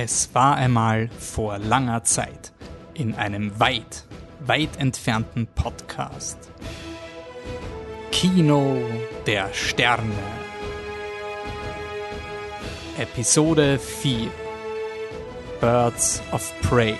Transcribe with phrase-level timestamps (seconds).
[0.00, 2.52] Es war einmal vor langer Zeit
[2.94, 4.04] in einem weit,
[4.38, 6.38] weit entfernten Podcast.
[8.12, 8.80] Kino
[9.26, 10.14] der Sterne.
[12.96, 14.30] Episode 4
[15.60, 16.94] Birds of Prey.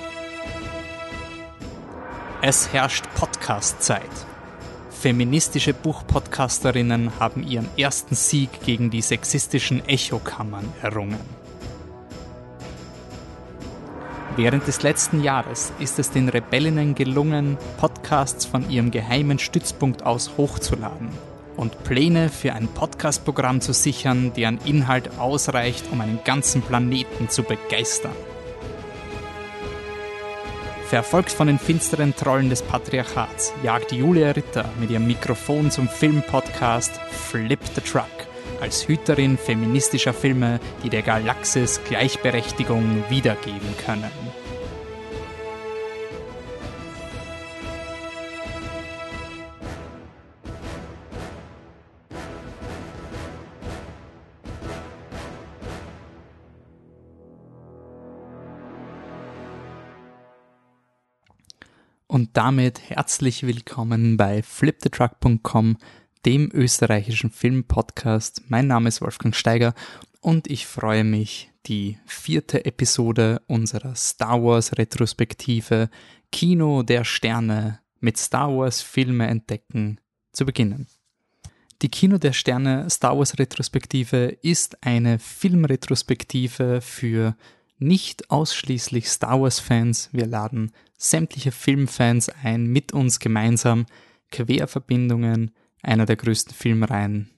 [2.42, 4.02] Es herrscht Podcast-Zeit.
[4.90, 11.38] Feministische Buchpodcasterinnen haben ihren ersten Sieg gegen die sexistischen Echokammern errungen.
[14.38, 20.30] Während des letzten Jahres ist es den Rebellinnen gelungen, Podcasts von ihrem geheimen Stützpunkt aus
[20.36, 21.08] hochzuladen
[21.56, 27.42] und Pläne für ein Podcast-Programm zu sichern, deren Inhalt ausreicht, um einen ganzen Planeten zu
[27.42, 28.12] begeistern.
[30.86, 36.92] Verfolgt von den finsteren Trollen des Patriarchats jagt Julia Ritter mit ihrem Mikrofon zum Filmpodcast
[37.11, 38.06] Flip the Truck
[38.61, 44.28] als Hüterin feministischer Filme, die der Galaxis Gleichberechtigung wiedergeben können.
[62.39, 65.77] Damit herzlich willkommen bei flipthetruck.com,
[66.25, 68.42] dem österreichischen Filmpodcast.
[68.47, 69.75] Mein Name ist Wolfgang Steiger
[70.20, 75.91] und ich freue mich, die vierte Episode unserer Star Wars Retrospektive
[76.30, 80.86] Kino der Sterne mit Star Wars Filme entdecken zu beginnen.
[81.83, 87.34] Die Kino der Sterne Star Wars Retrospektive ist eine Filmretrospektive für
[87.79, 90.11] nicht ausschließlich Star Wars-Fans.
[90.12, 93.87] Wir laden sämtliche Filmfans ein, mit uns gemeinsam
[94.31, 97.31] Querverbindungen einer der größten Filmreihen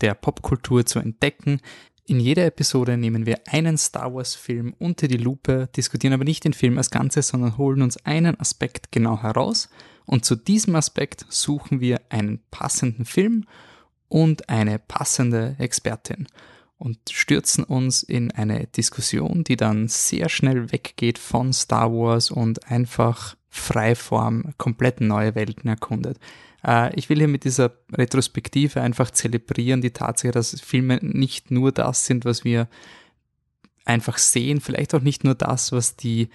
[0.00, 1.60] der Popkultur zu entdecken.
[2.06, 6.54] In jeder Episode nehmen wir einen Star Wars-Film unter die Lupe, diskutieren aber nicht den
[6.54, 9.68] Film als Ganzes, sondern holen uns einen Aspekt genau heraus
[10.06, 13.44] und zu diesem Aspekt suchen wir einen passenden Film
[14.08, 16.26] und eine passende Expertin
[16.78, 22.70] und stürzen uns in eine Diskussion, die dann sehr schnell weggeht von Star Wars und
[22.70, 26.18] einfach Freiform komplett neue Welten erkundet.
[26.64, 31.72] Äh, ich will hier mit dieser Retrospektive einfach zelebrieren die Tatsache, dass Filme nicht nur
[31.72, 32.68] das sind, was wir
[33.84, 36.28] einfach sehen, vielleicht auch nicht nur das, was die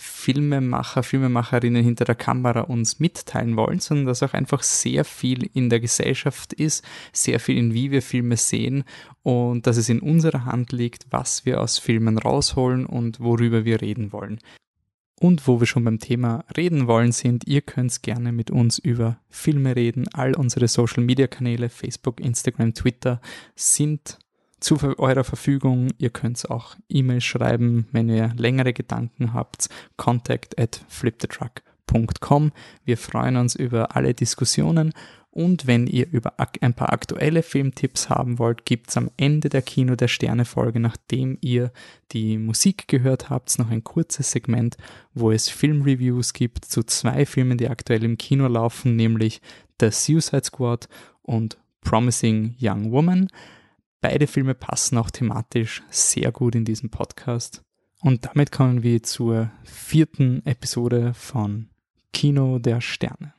[0.00, 5.70] Filmemacher, Filmemacherinnen hinter der Kamera uns mitteilen wollen, sondern dass auch einfach sehr viel in
[5.70, 8.84] der Gesellschaft ist, sehr viel in wie wir Filme sehen
[9.24, 13.82] und dass es in unserer Hand liegt, was wir aus Filmen rausholen und worüber wir
[13.82, 14.38] reden wollen.
[15.20, 19.18] Und wo wir schon beim Thema reden wollen sind, ihr könnt gerne mit uns über
[19.28, 20.06] Filme reden.
[20.12, 23.20] All unsere Social Media Kanäle, Facebook, Instagram, Twitter
[23.56, 24.16] sind
[24.60, 25.90] zu eurer Verfügung.
[25.98, 29.68] Ihr könnt auch E-Mail schreiben, wenn ihr längere Gedanken habt.
[29.96, 32.52] Contact at flipthetruck.com.
[32.84, 34.92] Wir freuen uns über alle Diskussionen
[35.38, 39.94] und wenn ihr über ein paar aktuelle Filmtipps haben wollt, gibt's am Ende der Kino
[39.94, 41.70] der Sterne Folge, nachdem ihr
[42.10, 44.76] die Musik gehört habt, noch ein kurzes Segment,
[45.14, 49.40] wo es Filmreviews gibt zu zwei Filmen, die aktuell im Kino laufen, nämlich
[49.80, 50.88] The Suicide Squad
[51.22, 53.28] und Promising Young Woman.
[54.00, 57.62] Beide Filme passen auch thematisch sehr gut in diesem Podcast.
[58.00, 61.68] Und damit kommen wir zur vierten Episode von
[62.12, 63.34] Kino der Sterne.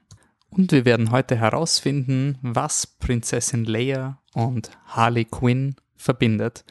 [0.49, 6.65] Und wir werden heute herausfinden, was Prinzessin Leia und Harley Quinn verbindet.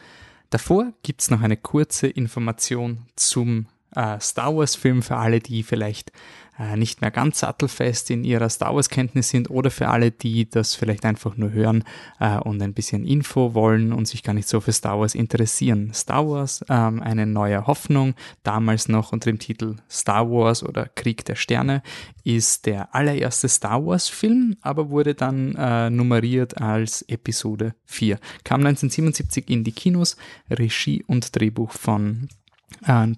[0.51, 6.13] Davor gibt es noch eine kurze Information zum äh, Star Wars-Film für alle, die vielleicht
[6.59, 10.75] äh, nicht mehr ganz sattelfest in ihrer Star Wars-Kenntnis sind oder für alle, die das
[10.75, 11.85] vielleicht einfach nur hören
[12.21, 15.93] äh, und ein bisschen Info wollen und sich gar nicht so für Star Wars interessieren.
[15.93, 18.15] Star Wars, ähm, eine neue Hoffnung,
[18.45, 21.83] damals noch unter dem Titel Star Wars oder Krieg der Sterne,
[22.25, 28.19] ist der allererste Star Wars-Film, aber wurde dann äh, nummeriert als Episode 4.
[28.45, 30.17] Kam 1977 in die Kinos,
[30.51, 32.29] Regie und Drehbuch von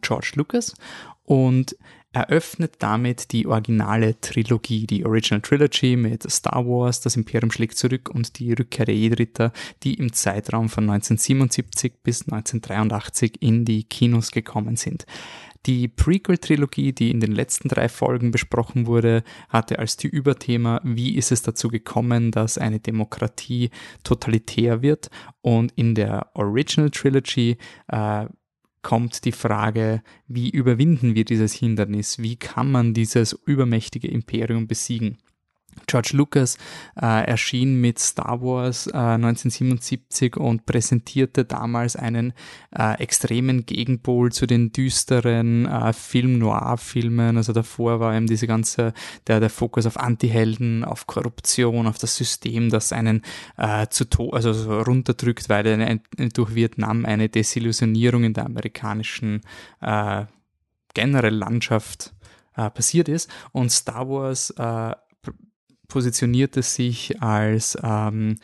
[0.00, 0.74] George Lucas
[1.24, 1.76] und
[2.12, 8.10] eröffnet damit die originale Trilogie, die Original Trilogy mit Star Wars, das Imperium schlägt zurück
[8.12, 9.52] und die Rückkehr der Jedi-Ritter,
[9.84, 15.06] die im Zeitraum von 1977 bis 1983 in die Kinos gekommen sind.
[15.66, 21.16] Die Prequel-Trilogie, die in den letzten drei Folgen besprochen wurde, hatte als die Überthema, wie
[21.16, 23.70] ist es dazu gekommen, dass eine Demokratie
[24.02, 25.10] totalitär wird.
[25.42, 27.58] Und in der Original Trilogy
[27.88, 28.26] äh,
[28.82, 32.18] kommt die Frage, wie überwinden wir dieses Hindernis?
[32.18, 35.18] Wie kann man dieses übermächtige Imperium besiegen?
[35.86, 36.56] George Lucas
[37.00, 42.32] äh, erschien mit Star Wars äh, 1977 und präsentierte damals einen
[42.76, 47.36] äh, extremen Gegenpol zu den düsteren äh, Film-Noir-Filmen.
[47.36, 48.92] Also davor war eben diese ganze,
[49.26, 53.22] der, der Fokus auf Anti-Helden, auf Korruption, auf das System, das einen
[53.56, 56.00] äh, zu to also so runterdrückt, weil eine,
[56.32, 59.40] durch Vietnam eine Desillusionierung in der amerikanischen
[59.80, 60.24] äh,
[60.94, 62.12] generell Landschaft
[62.74, 63.30] passiert ist.
[63.52, 64.52] Und Star Wars
[65.90, 68.36] positionierte sich als ähm,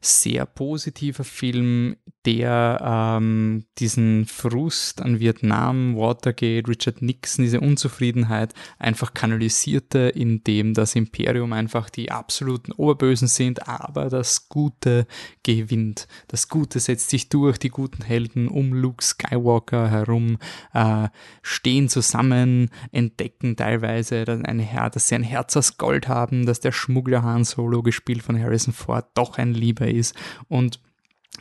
[0.00, 1.96] sehr positiver Film,
[2.26, 10.96] der ähm, diesen Frust an Vietnam, Watergate, Richard Nixon, diese Unzufriedenheit einfach kanalisierte, indem das
[10.96, 15.06] Imperium einfach die absoluten Oberbösen sind, aber das Gute
[15.44, 16.08] gewinnt.
[16.26, 20.38] Das Gute setzt sich durch, die guten Helden um Luke Skywalker herum
[20.74, 21.08] äh,
[21.42, 26.72] stehen zusammen, entdecken teilweise, dass, eine, dass sie ein Herz aus Gold haben, dass der
[26.72, 30.16] Schmuggler Han Solo, gespielt von Harrison Ford, doch ein Lieber ist
[30.48, 30.80] und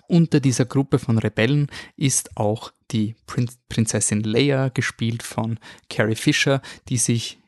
[0.07, 3.15] unter dieser Gruppe von Rebellen ist auch die
[3.69, 5.59] Prinzessin Leia, gespielt von
[5.89, 7.39] Carrie Fisher, die sich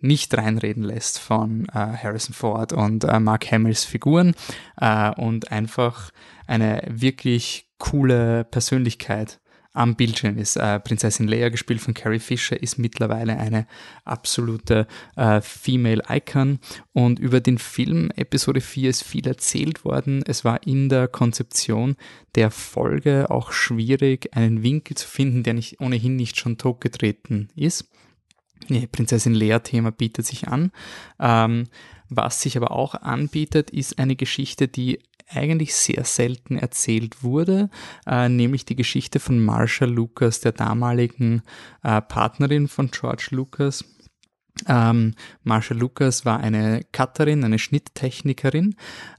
[0.00, 4.34] nicht reinreden lässt von äh, Harrison Ford und äh, Mark Hamills Figuren
[4.80, 6.10] äh, und einfach
[6.46, 9.40] eine wirklich coole Persönlichkeit
[9.76, 10.56] am Bildschirm ist.
[10.56, 13.66] Äh, Prinzessin Leia, gespielt von Carrie Fisher, ist mittlerweile eine
[14.04, 14.86] absolute
[15.16, 16.58] äh, Female Icon.
[16.92, 20.22] Und über den Film Episode 4 ist viel erzählt worden.
[20.26, 21.96] Es war in der Konzeption
[22.34, 27.90] der Folge auch schwierig, einen Winkel zu finden, der nicht, ohnehin nicht schon totgetreten ist.
[28.68, 30.72] Nee, Prinzessin Leia-Thema bietet sich an.
[31.20, 31.64] Ähm,
[32.08, 37.70] was sich aber auch anbietet, ist eine Geschichte, die eigentlich sehr selten erzählt wurde,
[38.06, 41.42] äh, nämlich die Geschichte von Marsha Lucas, der damaligen
[41.82, 43.84] äh, Partnerin von George Lucas.
[44.66, 48.76] Ähm, Marsha Lucas war eine Cutterin, eine Schnitttechnikerin,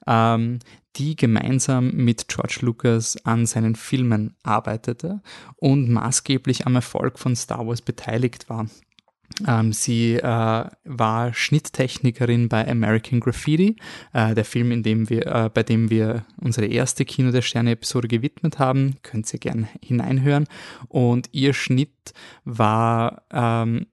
[0.08, 0.60] ähm,
[0.96, 5.22] die gemeinsam mit George Lucas an seinen Filmen arbeitete
[5.58, 8.68] und maßgeblich am Erfolg von Star Wars beteiligt war.
[9.48, 13.76] Ähm, sie äh, war Schnitttechnikerin bei American Graffiti,
[14.14, 18.08] äh, der Film, in dem wir, äh, bei dem wir unsere erste Kino der Sterne-Episode
[18.08, 18.96] gewidmet haben.
[19.04, 20.48] Könnt ihr gerne hineinhören.
[20.88, 22.14] Und ihr Schnitt
[22.46, 23.88] war ähm,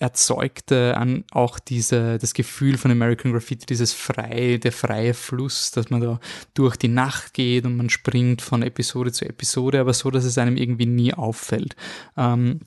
[0.00, 5.90] erzeugte an auch diese, das Gefühl von American Graffiti, dieses freie, der freie Fluss, dass
[5.90, 6.18] man da
[6.54, 10.38] durch die Nacht geht und man springt von Episode zu Episode, aber so, dass es
[10.38, 11.76] einem irgendwie nie auffällt.
[12.16, 12.60] Ähm,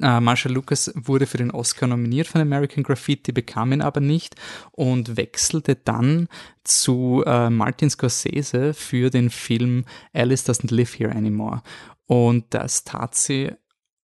[0.00, 4.36] äh, Marshall Lucas wurde für den Oscar nominiert von American Graffiti, bekam ihn aber nicht
[4.72, 6.28] und wechselte dann
[6.64, 11.62] zu äh, Martin Scorsese für den Film Alice Doesn't Live Here Anymore.
[12.06, 13.52] Und das tat sie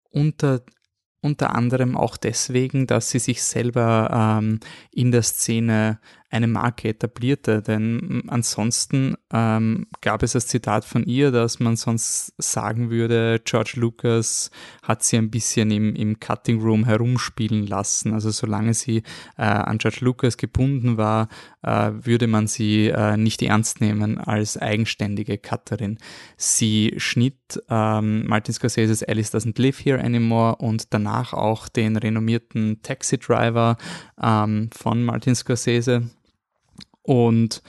[0.10, 0.62] unter
[1.24, 4.60] unter anderem auch deswegen, dass sie sich selber ähm,
[4.92, 6.00] in der Szene
[6.31, 7.62] eine Marke etablierte.
[7.62, 13.74] Denn ansonsten ähm, gab es das Zitat von ihr, dass man sonst sagen würde, George
[13.75, 14.50] Lucas
[14.81, 18.13] hat sie ein bisschen im, im Cutting Room herumspielen lassen.
[18.13, 19.04] Also solange sie
[19.38, 21.28] äh, an George Lucas gebunden war,
[21.63, 25.98] äh, würde man sie äh, nicht ernst nehmen als eigenständige Cutterin.
[26.38, 32.81] Sie schnitt ähm, Martin Scorsese's Alice Doesn't Live Here Anymore und danach auch den renommierten
[32.84, 33.75] Taxi Driver
[34.22, 36.10] ähm, von Martin Scorsese
[37.03, 37.62] und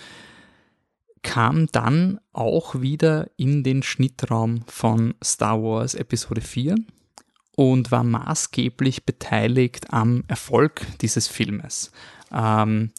[1.23, 6.77] kam dann auch wieder in den Schnittraum von Star Wars Episode 4
[7.55, 11.93] und war maßgeblich beteiligt am Erfolg dieses Filmes.
[12.33, 12.91] Ähm,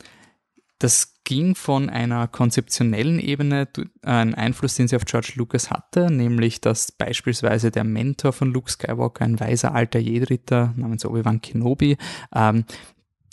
[0.79, 3.69] das ging von einer konzeptionellen Ebene,
[4.01, 8.69] ein Einfluss, den sie auf George Lucas hatte, nämlich dass beispielsweise der Mentor von Luke
[8.69, 11.97] Skywalker, ein weiser alter Jedritter namens Obi-Wan Kenobi,
[12.35, 12.65] ähm,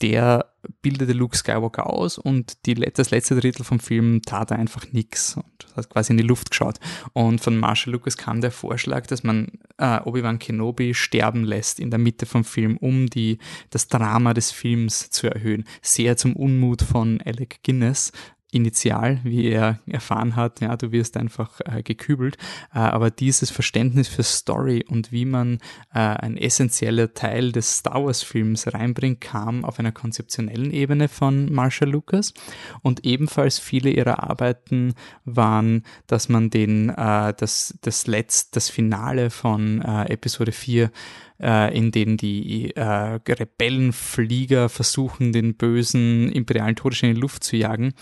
[0.00, 0.50] der
[0.83, 5.37] bildete Luke Skywalker aus und die, das letzte Drittel vom Film tat er einfach nichts
[5.37, 6.79] und hat quasi in die Luft geschaut.
[7.12, 11.90] Und von Marshall Lucas kam der Vorschlag, dass man äh, Obi-Wan Kenobi sterben lässt in
[11.90, 13.38] der Mitte vom Film, um die,
[13.71, 15.64] das Drama des Films zu erhöhen.
[15.83, 18.12] Sehr zum Unmut von Alec Guinness,
[18.52, 22.37] initial, wie er erfahren hat, ja, du wirst einfach äh, gekübelt.
[22.75, 25.59] Äh, aber dieses Verständnis für Story und wie man
[25.95, 31.52] äh, ein essentieller Teil des Star Wars Films reinbringt, kam auf einer konzeptionellen Ebene von
[31.52, 32.35] Marshall Lucas.
[32.83, 39.30] Und ebenfalls viele ihrer Arbeiten waren, dass man den, äh, das, das letzte, das Finale
[39.30, 40.90] von äh, Episode 4
[41.40, 47.57] äh, in denen die äh, Rebellenflieger versuchen, den bösen imperialen Todesstern in die Luft zu
[47.57, 47.95] jagen,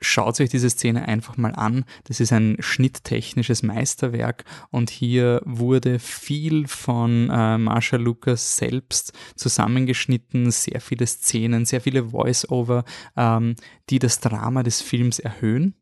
[0.00, 1.84] schaut euch diese Szene einfach mal an.
[2.04, 10.50] Das ist ein schnitttechnisches Meisterwerk und hier wurde viel von äh, Marshall Lucas selbst zusammengeschnitten,
[10.50, 12.84] sehr viele Szenen, sehr viele Voice-Over,
[13.16, 13.54] ähm,
[13.90, 15.74] die das Drama des Films erhöhen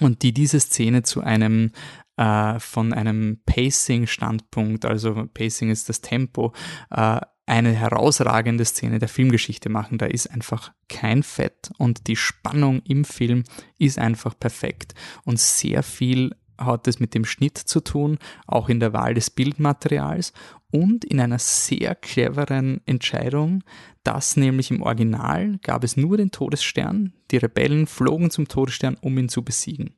[0.00, 1.72] und die diese Szene zu einem
[2.16, 6.52] äh, von einem Pacing-Standpunkt, also Pacing ist das Tempo,
[6.90, 9.98] äh, eine herausragende Szene der Filmgeschichte machen.
[9.98, 13.44] Da ist einfach kein Fett und die Spannung im Film
[13.78, 18.80] ist einfach perfekt und sehr viel hat es mit dem Schnitt zu tun, auch in
[18.80, 20.32] der Wahl des Bildmaterials
[20.70, 23.64] und in einer sehr cleveren Entscheidung,
[24.04, 29.18] dass nämlich im Original gab es nur den Todesstern, die Rebellen flogen zum Todesstern, um
[29.18, 29.94] ihn zu besiegen.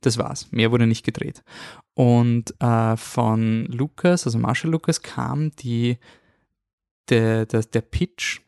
[0.00, 0.52] Das war's.
[0.52, 1.42] Mehr wurde nicht gedreht.
[1.94, 5.98] Und äh, von Lucas, also Marshall Lucas, kam die
[7.08, 8.40] der, der, der Pitch,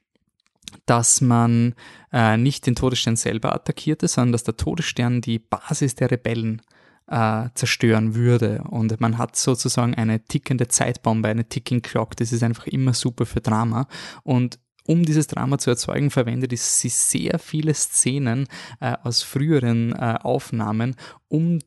[0.87, 1.75] dass man
[2.13, 6.63] äh, nicht den Todesstern selber attackierte, sondern dass der Todesstern die Basis der Rebellen
[7.09, 8.63] äh, zerstören würde.
[8.69, 12.17] Und man hat sozusagen eine tickende Zeitbombe, eine Ticking Clock.
[12.17, 13.89] Das ist einfach immer super für Drama.
[14.23, 18.47] Und um dieses Drama zu erzeugen, verwendet sie sehr viele Szenen
[18.81, 20.97] äh, aus früheren äh, Aufnahmen,
[21.29, 21.59] um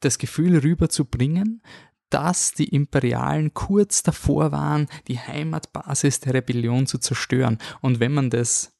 [0.00, 1.62] das Gefühl rüberzubringen,
[2.10, 7.58] dass die Imperialen kurz davor waren, die Heimatbasis der Rebellion zu zerstören.
[7.80, 8.75] Und wenn man das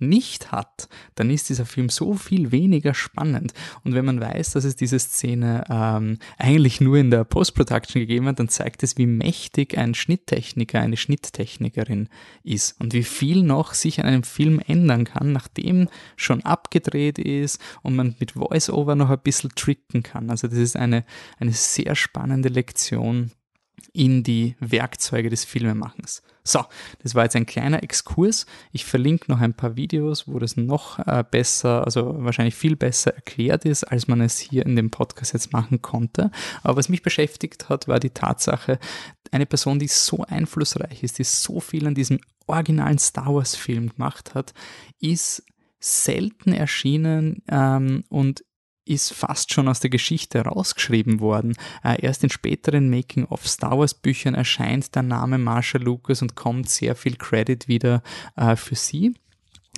[0.00, 3.52] nicht hat, dann ist dieser Film so viel weniger spannend.
[3.84, 8.26] Und wenn man weiß, dass es diese Szene ähm, eigentlich nur in der Post-Production gegeben
[8.26, 12.08] hat, dann zeigt es, wie mächtig ein Schnitttechniker, eine Schnitttechnikerin
[12.42, 17.60] ist und wie viel noch sich an einem Film ändern kann, nachdem schon abgedreht ist
[17.82, 20.30] und man mit Voice-Over noch ein bisschen tricken kann.
[20.30, 21.04] Also das ist eine,
[21.38, 23.32] eine sehr spannende Lektion
[23.92, 26.22] in die Werkzeuge des Filmemachens.
[26.44, 26.64] So,
[27.02, 28.46] das war jetzt ein kleiner Exkurs.
[28.72, 33.14] Ich verlinke noch ein paar Videos, wo das noch äh, besser, also wahrscheinlich viel besser
[33.14, 36.30] erklärt ist, als man es hier in dem Podcast jetzt machen konnte.
[36.62, 38.78] Aber was mich beschäftigt hat, war die Tatsache,
[39.30, 44.34] eine Person, die so einflussreich ist, die so viel an diesem originalen Star Wars-Film gemacht
[44.34, 44.54] hat,
[45.00, 45.42] ist
[45.80, 48.42] selten erschienen ähm, und
[48.88, 51.54] ist fast schon aus der Geschichte rausgeschrieben worden.
[51.84, 56.68] Äh, erst in späteren Making-of Star Wars Büchern erscheint der Name Marshall Lucas und kommt
[56.68, 58.02] sehr viel Credit wieder
[58.36, 59.14] äh, für sie.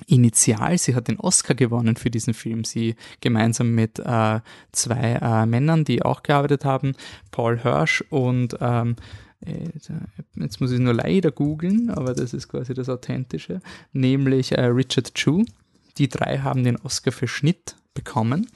[0.07, 2.65] Initial, sie hat den Oscar gewonnen für diesen Film.
[2.65, 4.41] Sie gemeinsam mit äh,
[4.73, 6.95] zwei äh, Männern, die auch gearbeitet haben,
[7.31, 8.97] Paul Hirsch und ähm,
[9.45, 9.69] äh,
[10.37, 13.61] jetzt muss ich nur leider googeln, aber das ist quasi das Authentische,
[13.93, 15.45] nämlich äh, Richard Chu.
[15.99, 18.49] Die drei haben den Oscar für Schnitt bekommen.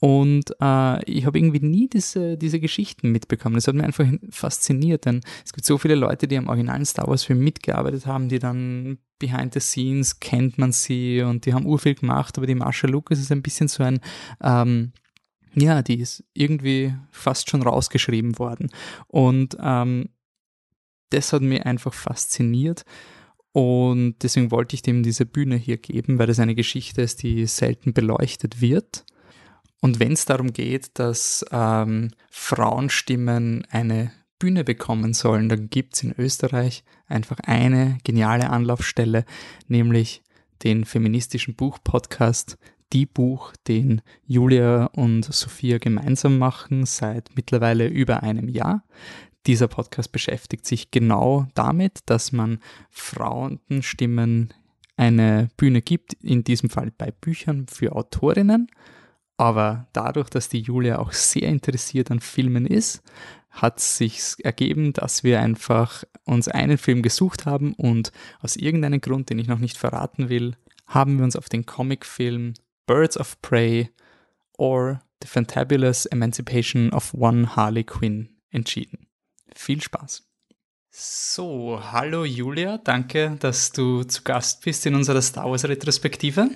[0.00, 3.54] Und äh, ich habe irgendwie nie diese, diese Geschichten mitbekommen.
[3.54, 7.06] Das hat mich einfach fasziniert, denn es gibt so viele Leute, die am originalen Star
[7.06, 11.94] Wars-Film mitgearbeitet haben, die dann behind the scenes kennt man sie und die haben urviel
[11.94, 14.00] gemacht, aber die Marsha Lucas ist ein bisschen so ein,
[14.42, 14.92] ähm,
[15.54, 18.70] ja, die ist irgendwie fast schon rausgeschrieben worden.
[19.06, 20.08] Und ähm,
[21.10, 22.84] das hat mich einfach fasziniert.
[23.52, 27.46] Und deswegen wollte ich dem diese Bühne hier geben, weil das eine Geschichte ist, die
[27.46, 29.04] selten beleuchtet wird.
[29.80, 36.02] Und wenn es darum geht, dass ähm, Frauenstimmen eine Bühne bekommen sollen, dann gibt es
[36.02, 39.24] in Österreich einfach eine geniale Anlaufstelle,
[39.68, 40.22] nämlich
[40.64, 42.58] den feministischen Buchpodcast
[42.92, 48.84] Die Buch, den Julia und Sophia gemeinsam machen seit mittlerweile über einem Jahr.
[49.46, 54.54] Dieser Podcast beschäftigt sich genau damit, dass man Frauenstimmen
[54.96, 58.68] eine Bühne gibt, in diesem Fall bei Büchern für Autorinnen.
[59.36, 63.02] Aber dadurch, dass die Julia auch sehr interessiert an Filmen ist,
[63.50, 69.28] hat sich ergeben, dass wir einfach uns einen Film gesucht haben und aus irgendeinem Grund,
[69.30, 70.56] den ich noch nicht verraten will,
[70.86, 72.54] haben wir uns auf den Comicfilm
[72.86, 73.90] Birds of Prey
[74.56, 79.06] or The Fantabulous Emancipation of One Harley Quinn entschieden.
[79.54, 80.28] Viel Spaß.
[80.90, 86.50] So, hallo Julia, danke, dass du zu Gast bist in unserer Star Wars Retrospektive.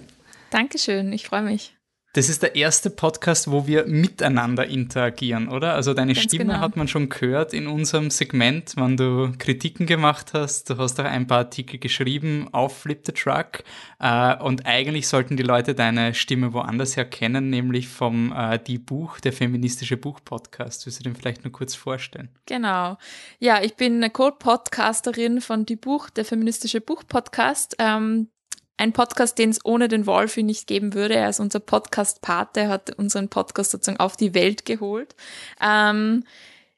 [0.51, 1.76] Dankeschön, ich freue mich.
[2.17, 5.75] Das ist der erste Podcast, wo wir miteinander interagieren, oder?
[5.75, 6.61] Also deine Ganz Stimme genau.
[6.61, 10.71] hat man schon gehört in unserem Segment, wann du Kritiken gemacht hast.
[10.71, 13.65] Du hast auch ein paar Artikel geschrieben auf Flip the Truck.
[13.99, 18.79] Äh, und eigentlich sollten die Leute deine Stimme woanders her kennen, nämlich vom äh, Die
[18.79, 20.87] Buch, der feministische Buch-Podcast.
[20.87, 22.31] Willst du den vielleicht nur kurz vorstellen?
[22.47, 22.97] Genau.
[23.41, 27.77] Ja, ich bin eine Co-Podcasterin von Die Buch, der feministische Buch-Podcast.
[27.79, 28.29] Ähm,
[28.77, 31.15] ein Podcast, den es ohne den Wolfi nicht geben würde.
[31.15, 35.15] Er ist unser Podcast-Pate, hat unseren Podcast sozusagen auf die Welt geholt.
[35.61, 36.25] Ähm,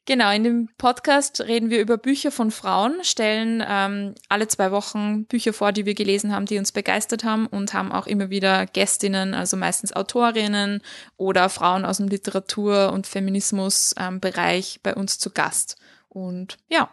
[0.09, 5.26] Genau, in dem Podcast reden wir über Bücher von Frauen, stellen ähm, alle zwei Wochen
[5.26, 8.64] Bücher vor, die wir gelesen haben, die uns begeistert haben und haben auch immer wieder
[8.64, 10.81] Gästinnen, also meistens Autorinnen
[11.19, 15.76] oder Frauen aus dem Literatur- und Feminismusbereich ähm, bei uns zu Gast.
[16.09, 16.88] Und ja.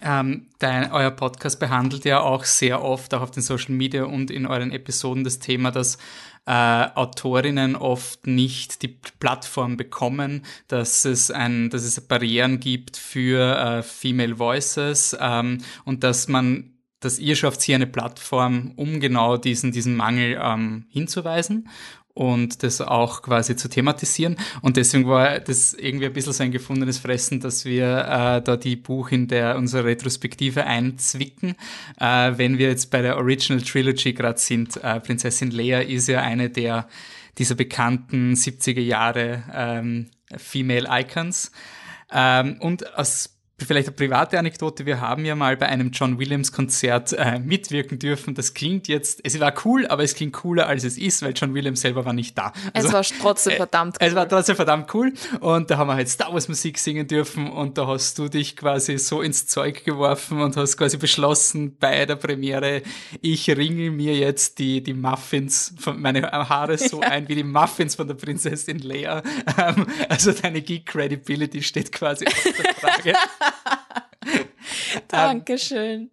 [0.00, 4.30] Ähm, dein, euer Podcast behandelt ja auch sehr oft, auch auf den Social Media und
[4.30, 5.96] in euren Episoden, das Thema, dass
[6.44, 13.56] äh, Autorinnen oft nicht die Plattform bekommen, dass es ein, dass es Barrieren gibt für
[13.58, 19.36] äh, Female Voices ähm, und dass man dass ihr schafft hier eine Plattform, um genau
[19.36, 21.68] diesen, diesen Mangel ähm, hinzuweisen
[22.16, 24.36] und das auch quasi zu thematisieren.
[24.62, 28.56] Und deswegen war das irgendwie ein bisschen so ein gefundenes Fressen, dass wir äh, da
[28.56, 31.56] die Buch in der unsere Retrospektive einzwicken.
[32.00, 36.22] Äh, wenn wir jetzt bei der Original Trilogy gerade sind, äh, Prinzessin Leia ist ja
[36.22, 36.88] eine der
[37.36, 40.06] dieser bekannten 70er Jahre ähm,
[40.38, 41.52] Female Icons.
[42.10, 44.84] Ähm, und aus Vielleicht eine private Anekdote.
[44.84, 48.34] Wir haben ja mal bei einem John Williams Konzert äh, mitwirken dürfen.
[48.34, 51.54] Das klingt jetzt, es war cool, aber es klingt cooler als es ist, weil John
[51.54, 52.52] Williams selber war nicht da.
[52.74, 54.06] Also, es war trotzdem äh, verdammt cool.
[54.06, 55.14] Es war trotzdem verdammt cool.
[55.40, 58.56] Und da haben wir halt Star Wars Musik singen dürfen und da hast du dich
[58.56, 62.82] quasi so ins Zeug geworfen und hast quasi beschlossen bei der Premiere,
[63.22, 67.08] ich ringel mir jetzt die, die Muffins von meine Haare so ja.
[67.08, 69.22] ein wie die Muffins von der Prinzessin Leia.
[69.58, 73.14] Ähm, also deine Geek Credibility steht quasi auf der Frage.
[75.08, 76.10] Dankeschön.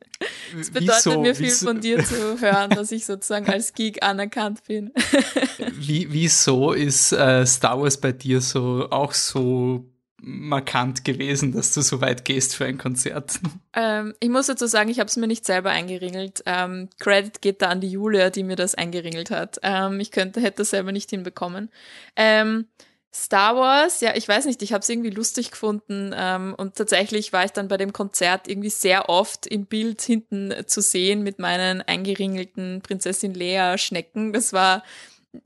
[0.59, 4.03] Es bedeutet wieso, mir viel wieso, von dir zu hören, dass ich sozusagen als Geek
[4.03, 4.91] anerkannt bin.
[5.73, 9.85] Wie, wieso ist äh, Star Wars bei dir so auch so
[10.25, 13.39] markant gewesen, dass du so weit gehst für ein Konzert?
[13.75, 16.43] Ähm, ich muss dazu sagen, ich habe es mir nicht selber eingeringelt.
[16.45, 19.57] Ähm, Credit geht da an die Julia, die mir das eingeringelt hat.
[19.63, 21.71] Ähm, ich könnte, hätte das selber nicht hinbekommen.
[22.15, 22.67] Ähm,
[23.15, 27.31] Star Wars, ja, ich weiß nicht, ich habe es irgendwie lustig gefunden ähm, und tatsächlich
[27.31, 31.37] war ich dann bei dem Konzert irgendwie sehr oft im Bild hinten zu sehen mit
[31.37, 34.33] meinen eingeringelten Prinzessin Lea Schnecken.
[34.33, 34.83] Das war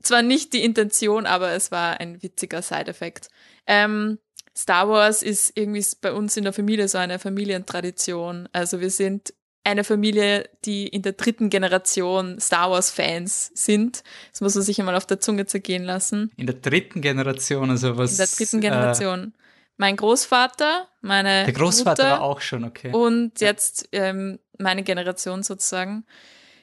[0.02, 3.28] zwar nicht die Intention, aber es war ein witziger Side-Effekt.
[3.66, 4.18] Ähm,
[4.56, 8.48] Star Wars ist irgendwie bei uns in der Familie so eine Familientradition.
[8.52, 9.34] Also wir sind
[9.64, 14.02] eine Familie, die in der dritten Generation Star Wars-Fans sind.
[14.30, 16.30] Das muss man sich einmal auf der Zunge zergehen lassen.
[16.36, 18.12] In der dritten Generation, also was?
[18.12, 19.34] In der dritten Generation.
[19.34, 19.38] Äh,
[19.76, 21.44] mein Großvater, meine.
[21.44, 22.92] Der Großvater Mutter war auch schon, okay.
[22.92, 26.04] Und jetzt ähm, meine Generation sozusagen.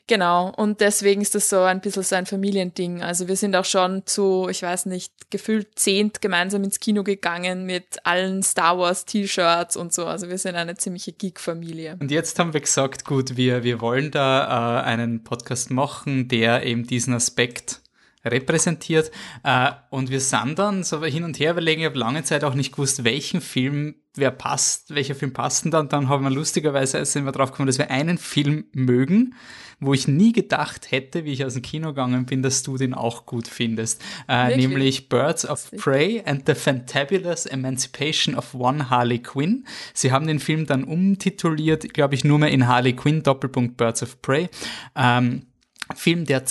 [0.08, 3.02] Genau, und deswegen ist das so ein bisschen so ein Familiending.
[3.02, 7.66] Also wir sind auch schon zu, ich weiß nicht, gefühlt zehnt gemeinsam ins Kino gegangen
[7.66, 10.06] mit allen Star Wars T-Shirts und so.
[10.06, 11.98] Also wir sind eine ziemliche Geek-Familie.
[12.00, 16.64] Und jetzt haben wir gesagt, gut, wir, wir wollen da äh, einen Podcast machen, der
[16.64, 17.82] eben diesen Aspekt
[18.26, 19.12] repräsentiert.
[19.44, 22.56] Äh, und wir sind dann so hin und her überlegen, ich habe lange Zeit auch
[22.56, 25.80] nicht gewusst, welchen Film wer passt, welcher Film passt denn da.
[25.80, 29.36] Und dann haben wir lustigerweise sind wir drauf gekommen, dass wir einen Film mögen,
[29.80, 32.94] wo ich nie gedacht hätte, wie ich aus dem Kino gegangen bin, dass du den
[32.94, 34.02] auch gut findest.
[34.28, 39.66] Äh, nämlich Birds of Prey and the Fantabulous Emancipation of One Harley Quinn.
[39.94, 44.02] Sie haben den Film dann umtituliert, glaube ich, nur mehr in Harley Quinn, Doppelpunkt Birds
[44.02, 44.50] of Prey.
[44.96, 45.48] Ähm,
[45.94, 46.46] Film, der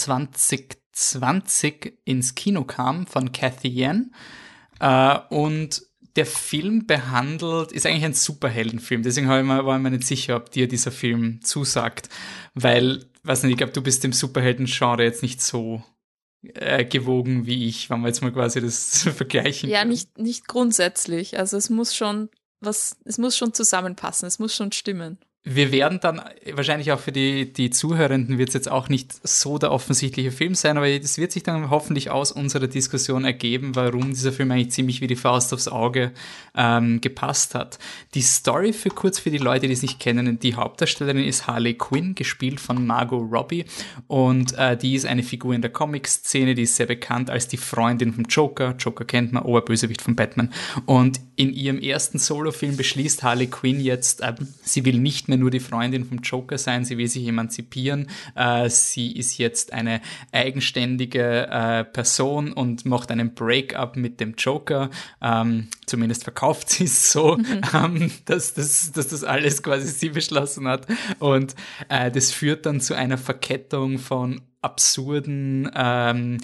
[0.94, 4.14] 2020 ins Kino kam von Cathy Yan.
[4.80, 5.82] Äh, und
[6.16, 9.02] der Film behandelt, ist eigentlich ein Superheldenfilm.
[9.02, 12.08] Deswegen war ich mir nicht sicher, ob dir dieser Film zusagt.
[12.54, 15.82] Weil, weiß nicht, ich glaube, du bist dem Superhelden-Genre jetzt nicht so
[16.42, 19.68] äh, gewogen wie ich, wenn wir jetzt mal quasi das vergleichen.
[19.68, 21.36] Ja, nicht, nicht grundsätzlich.
[21.38, 22.28] Also es muss schon
[22.60, 26.22] was, es muss schon zusammenpassen, es muss schon stimmen wir werden dann
[26.54, 30.54] wahrscheinlich auch für die, die Zuhörenden wird es jetzt auch nicht so der offensichtliche Film
[30.54, 34.70] sein, aber es wird sich dann hoffentlich aus unserer Diskussion ergeben, warum dieser Film eigentlich
[34.70, 36.12] ziemlich wie die Faust aufs Auge
[36.56, 37.78] ähm, gepasst hat.
[38.14, 41.74] Die Story für kurz für die Leute, die es nicht kennen, die Hauptdarstellerin ist Harley
[41.74, 43.66] Quinn, gespielt von Margot Robbie
[44.06, 47.58] und äh, die ist eine Figur in der Comic-Szene, die ist sehr bekannt als die
[47.58, 48.74] Freundin vom Joker.
[48.78, 50.54] Joker kennt man, Oberbösewicht von Batman.
[50.86, 55.38] Und in ihrem ersten Solo-Film beschließt Harley Quinn jetzt, äh, sie will nicht mehr mehr
[55.38, 58.08] nur die Freundin vom Joker sein, sie will sich emanzipieren.
[58.34, 60.00] Äh, sie ist jetzt eine
[60.32, 64.90] eigenständige äh, Person und macht einen Break-up mit dem Joker.
[65.20, 67.60] Ähm, zumindest verkauft sie es so, mhm.
[67.74, 70.86] ähm, dass, das, dass das alles quasi sie beschlossen hat.
[71.18, 71.54] Und
[71.88, 76.38] äh, das führt dann zu einer Verkettung von absurden ähm,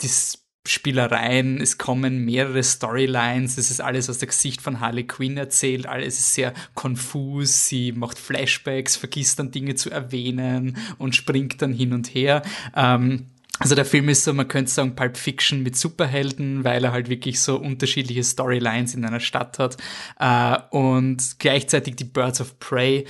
[0.00, 5.36] Dis Spielereien, es kommen mehrere Storylines, es ist alles aus der Gesicht von Harley Quinn
[5.36, 11.62] erzählt, alles ist sehr konfus, sie macht Flashbacks, vergisst dann Dinge zu erwähnen und springt
[11.62, 12.42] dann hin und her.
[12.76, 13.26] Ähm,
[13.60, 17.08] also der Film ist so, man könnte sagen, Pulp Fiction mit Superhelden, weil er halt
[17.08, 19.76] wirklich so unterschiedliche Storylines in einer Stadt hat.
[20.20, 23.06] Äh, und gleichzeitig die Birds of Prey,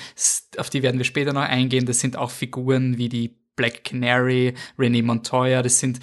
[0.57, 4.55] auf die werden wir später noch eingehen, das sind auch Figuren wie die Black Canary,
[4.79, 5.99] Renee Montoya, das sind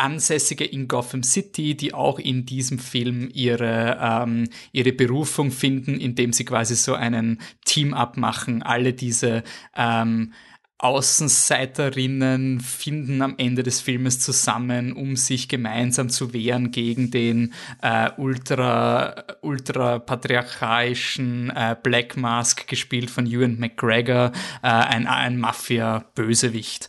[0.00, 6.32] Ansässige in Gotham City, die auch in diesem Film ihre, ähm, ihre Berufung finden, indem
[6.32, 8.62] sie quasi so einen Team-Up machen.
[8.62, 9.44] Alle diese
[9.76, 10.32] ähm,
[10.78, 18.10] Außenseiterinnen finden am Ende des Filmes zusammen, um sich gemeinsam zu wehren gegen den äh,
[18.16, 24.32] ultra, ultra patriarchalischen äh, Black Mask, gespielt von Ewan McGregor,
[24.62, 26.88] äh, ein, ein Mafia-Bösewicht.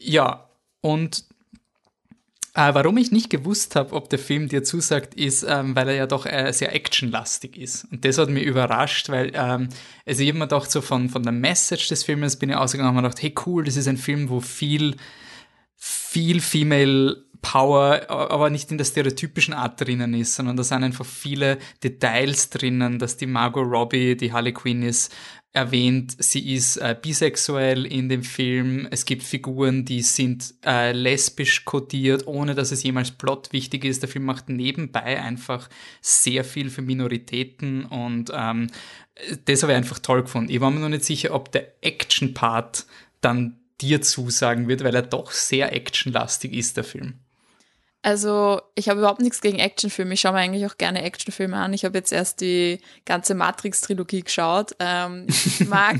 [0.00, 0.48] Ja,
[0.80, 1.24] und
[2.54, 5.94] äh, warum ich nicht gewusst habe, ob der Film dir zusagt, ist, ähm, weil er
[5.94, 7.86] ja doch äh, sehr actionlastig ist.
[7.90, 9.68] Und das hat mich überrascht, weil ähm,
[10.06, 12.90] also ich habe mir gedacht, so von, von der Message des Filmes bin ich ausgegangen
[12.90, 14.96] und habe mir gedacht, hey cool, das ist ein Film, wo viel,
[15.76, 21.04] viel Female Power, aber nicht in der stereotypischen Art drinnen ist, sondern da sind einfach
[21.04, 25.12] viele Details drinnen, dass die Margot Robbie, die Harley Quinn ist,
[25.54, 28.88] erwähnt, sie ist äh, bisexuell in dem Film.
[28.90, 34.02] Es gibt Figuren, die sind äh, lesbisch kodiert, ohne dass es jemals plot wichtig ist.
[34.02, 38.66] Der Film macht nebenbei einfach sehr viel für Minoritäten und ähm,
[39.44, 40.50] das habe ich einfach toll gefunden.
[40.50, 42.86] Ich war mir noch nicht sicher, ob der Action-Part
[43.20, 47.14] dann dir zusagen wird, weil er doch sehr actionlastig ist, der Film.
[48.04, 50.12] Also, ich habe überhaupt nichts gegen Actionfilme.
[50.12, 51.72] Ich schaue mir eigentlich auch gerne Actionfilme an.
[51.72, 54.76] Ich habe jetzt erst die ganze Matrix-Trilogie geschaut.
[54.78, 55.96] Ähm, ich mag,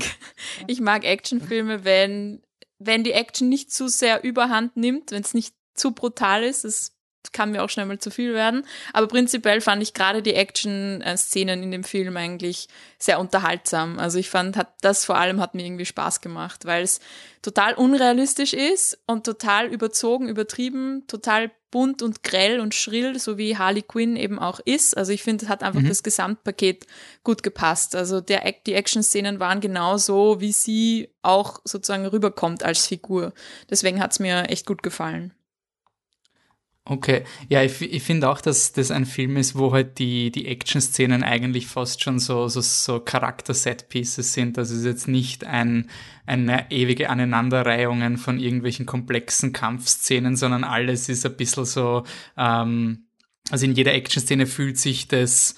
[0.67, 2.43] ich mag Actionfilme, wenn,
[2.77, 6.63] wenn die Action nicht zu sehr überhand nimmt, wenn es nicht zu brutal ist.
[6.63, 6.91] Das
[7.31, 8.67] kann mir auch schnell mal zu viel werden.
[8.93, 12.67] Aber prinzipiell fand ich gerade die Action-Szenen in dem Film eigentlich
[12.99, 13.97] sehr unterhaltsam.
[13.97, 16.99] Also ich fand, hat, das vor allem hat mir irgendwie Spaß gemacht, weil es
[17.41, 23.57] total unrealistisch ist und total überzogen, übertrieben, total bunt und grell und schrill, so wie
[23.57, 24.95] Harley Quinn eben auch ist.
[24.95, 25.89] Also ich finde, es hat einfach mhm.
[25.89, 26.87] das Gesamtpaket
[27.25, 27.97] gut gepasst.
[27.97, 33.33] Also der, die Action-Szenen waren genau so, wie sie auch sozusagen rüberkommt als Figur.
[33.69, 35.33] Deswegen hat es mir echt gut gefallen.
[36.87, 40.45] Okay, ja, ich, ich finde auch, dass das ein Film ist, wo halt die, die
[40.45, 44.55] Action-Szenen eigentlich fast schon so, so, so Charakter-Set-Pieces sind.
[44.57, 45.89] Das ist jetzt nicht ein,
[46.27, 52.03] eine ewige Aneinanderreihungen von irgendwelchen komplexen Kampfszenen, sondern alles ist ein bisschen so,
[52.37, 53.07] ähm,
[53.49, 55.55] also in jeder Action-Szene fühlt sich das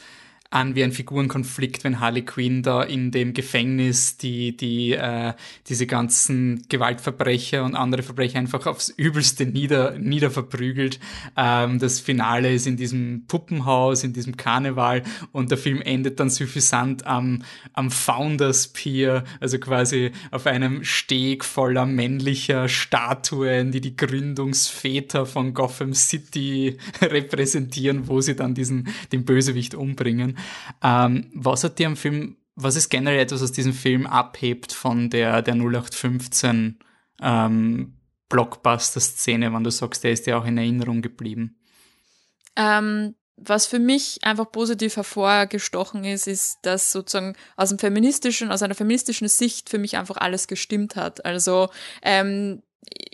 [0.50, 5.34] an wie ein Figurenkonflikt, wenn Harley Quinn da in dem Gefängnis die, die, äh,
[5.68, 11.00] diese ganzen Gewaltverbrecher und andere Verbrecher einfach aufs Übelste nieder, niederverprügelt.
[11.36, 16.30] Ähm, das Finale ist in diesem Puppenhaus, in diesem Karneval und der Film endet dann
[16.30, 23.98] suffisant am, am Founders Pier, also quasi auf einem Steg voller männlicher Statuen, die die
[23.98, 30.37] Gründungsväter von Gotham City repräsentieren, wo sie dann diesen, den Bösewicht umbringen.
[30.84, 35.10] Ähm, was hat dir am Film, was ist generell etwas, was diesen Film abhebt von
[35.10, 36.80] der, der 0815
[37.22, 37.94] ähm,
[38.30, 41.58] Blockbuster-Szene, wenn du sagst, der ist dir auch in Erinnerung geblieben?
[42.56, 48.64] Ähm, was für mich einfach positiv hervorgestochen ist, ist, dass sozusagen aus dem feministischen, aus
[48.64, 51.24] einer feministischen Sicht für mich einfach alles gestimmt hat.
[51.24, 51.70] Also
[52.02, 52.64] ähm,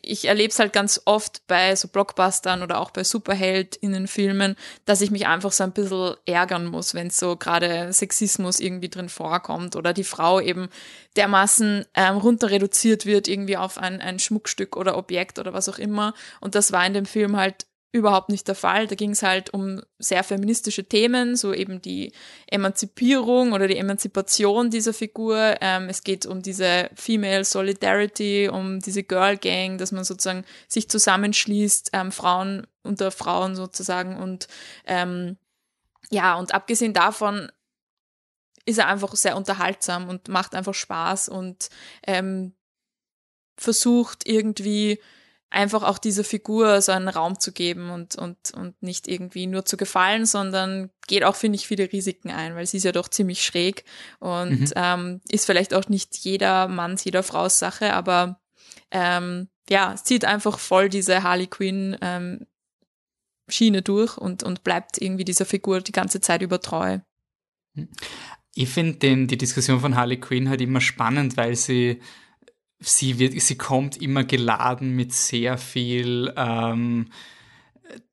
[0.06, 4.56] ich erlebe es halt ganz oft bei so Blockbustern oder auch bei Superheldinnenfilmen,
[4.86, 9.10] dass ich mich einfach so ein bisschen ärgern muss, wenn so gerade Sexismus irgendwie drin
[9.10, 10.70] vorkommt oder die Frau eben
[11.16, 15.80] dermaßen ähm, runter reduziert wird irgendwie auf ein, ein Schmuckstück oder Objekt oder was auch
[15.80, 16.14] immer.
[16.42, 18.88] Und das war in dem Film halt überhaupt nicht der Fall.
[18.88, 22.12] Da ging es halt um sehr feministische Themen, so eben die
[22.48, 25.58] Emanzipierung oder die Emanzipation dieser Figur.
[25.62, 30.90] Ähm, es geht um diese Female Solidarity, um diese Girl Gang, dass man sozusagen sich
[30.90, 34.18] zusammenschließt, ähm, Frauen unter Frauen sozusagen.
[34.18, 34.48] Und
[34.88, 35.38] ähm,
[36.10, 37.52] ja, und abgesehen davon
[38.66, 41.70] ist er einfach sehr unterhaltsam und macht einfach Spaß und
[42.08, 42.54] ähm,
[43.56, 45.00] versucht irgendwie
[45.54, 49.66] einfach auch dieser Figur so einen Raum zu geben und, und, und nicht irgendwie nur
[49.66, 53.08] zu gefallen, sondern geht auch, finde ich, viele Risiken ein, weil sie ist ja doch
[53.08, 53.86] ziemlich schräg
[54.20, 54.74] und mhm.
[54.76, 58.40] ähm, ist vielleicht auch nicht jeder Manns, jeder Frau's Sache, aber
[58.92, 62.48] ähm, ja, zieht einfach voll diese Harley Quinn ähm,
[63.48, 67.00] Schiene durch und, und bleibt irgendwie dieser Figur die ganze Zeit über treu.
[68.56, 72.02] Ich finde die Diskussion von Harley Quinn halt immer spannend, weil sie
[72.88, 77.08] sie wird, sie kommt immer geladen mit sehr viel ähm,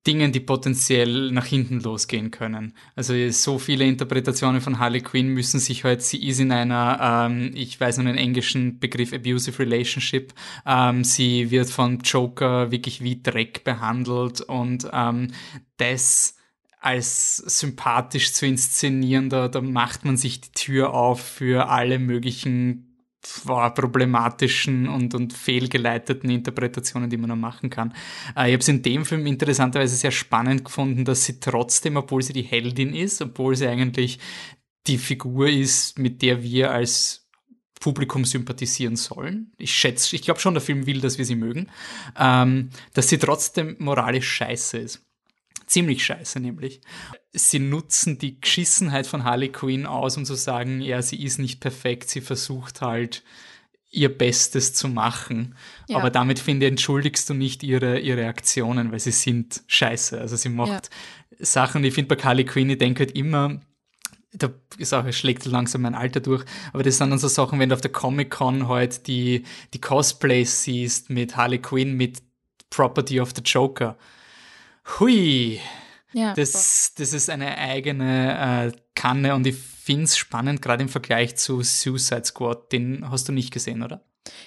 [0.06, 2.74] Dingen, die potenziell nach hinten losgehen können.
[2.96, 7.50] Also so viele Interpretationen von Harley Quinn müssen sich halt, sie ist in einer, ähm,
[7.54, 10.33] ich weiß noch den englischen Begriff abusive relationship,
[10.66, 15.28] ähm, sie wird von Joker wirklich wie Dreck behandelt und ähm,
[15.76, 16.37] das
[16.80, 22.89] als sympathisch zu inszenieren, da, da macht man sich die Tür auf für alle möglichen
[23.44, 27.94] problematischen und, und fehlgeleiteten Interpretationen, die man noch machen kann.
[28.37, 32.22] Äh, ich habe es in dem Film interessanterweise sehr spannend gefunden, dass sie trotzdem, obwohl
[32.22, 34.18] sie die Heldin ist, obwohl sie eigentlich
[34.87, 37.28] die Figur ist, mit der wir als
[37.80, 39.52] Publikum sympathisieren sollen.
[39.56, 41.68] Ich schätze, ich glaube schon, der Film will, dass wir sie mögen,
[42.18, 45.10] ähm, dass sie trotzdem moralisch scheiße ist.
[45.70, 46.80] Ziemlich scheiße nämlich.
[47.33, 51.61] Sie nutzen die Geschissenheit von Harley Quinn aus, um zu sagen, ja, sie ist nicht
[51.61, 53.22] perfekt, sie versucht halt
[53.92, 55.54] ihr Bestes zu machen.
[55.87, 55.98] Ja.
[55.98, 60.20] Aber damit, finde ich, entschuldigst du nicht ihre, ihre Aktionen, weil sie sind scheiße.
[60.20, 60.90] Also sie macht
[61.38, 61.46] ja.
[61.46, 63.61] Sachen, ich finde bei Harley Quinn, ich denke halt immer,
[64.33, 67.68] da ist auch, schlägt langsam mein Alter durch, aber das sind dann so Sachen, wenn
[67.68, 72.22] du auf der Comic-Con halt die, die Cosplays siehst mit Harley Quinn, mit
[72.70, 73.96] Property of the Joker
[74.98, 75.61] hui,
[76.12, 80.88] ja, das, das ist eine eigene äh, Kanne und ich finde es spannend, gerade im
[80.88, 82.72] Vergleich zu Suicide Squad.
[82.72, 84.05] Den hast du nicht gesehen, oder?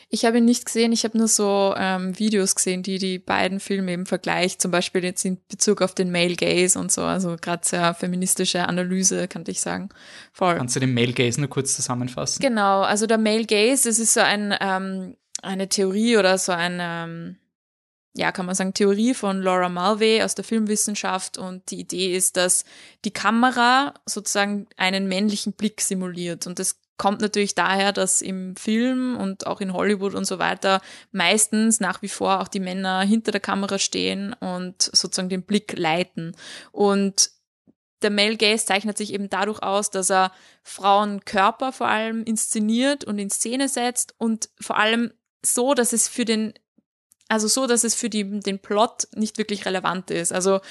[0.09, 3.59] Ich habe ihn nicht gesehen, ich habe nur so ähm, Videos gesehen, die die beiden
[3.59, 7.35] Filme eben vergleicht, zum Beispiel jetzt in Bezug auf den Male Gaze und so, also
[7.41, 9.89] gerade sehr feministische Analyse, kann ich sagen.
[10.31, 10.55] Voll.
[10.55, 12.41] Kannst du den Male Gaze nur kurz zusammenfassen?
[12.41, 16.77] Genau, also der Male Gaze, das ist so ein, ähm, eine Theorie oder so ein,
[16.79, 17.37] ähm,
[18.15, 22.37] ja, kann man sagen, Theorie von Laura Mulvey aus der Filmwissenschaft und die Idee ist,
[22.37, 22.63] dass
[23.05, 29.17] die Kamera sozusagen einen männlichen Blick simuliert und das kommt natürlich daher, dass im Film
[29.17, 33.31] und auch in Hollywood und so weiter meistens nach wie vor auch die Männer hinter
[33.31, 36.35] der Kamera stehen und sozusagen den Blick leiten.
[36.71, 37.31] Und
[38.03, 43.17] der Male Gaze zeichnet sich eben dadurch aus, dass er Frauenkörper vor allem inszeniert und
[43.17, 45.11] in Szene setzt und vor allem
[45.43, 46.53] so, dass es für den
[47.33, 50.31] also so, dass es für die, den Plot nicht wirklich relevant ist.
[50.31, 50.61] Also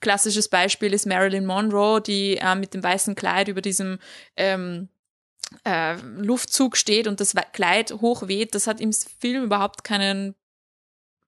[0.00, 3.98] klassisches Beispiel ist Marilyn Monroe, die äh, mit dem weißen Kleid über diesem
[4.36, 4.88] ähm,
[5.64, 8.54] äh, Luftzug steht und das Kleid hochweht.
[8.54, 10.34] Das hat im Film überhaupt keinen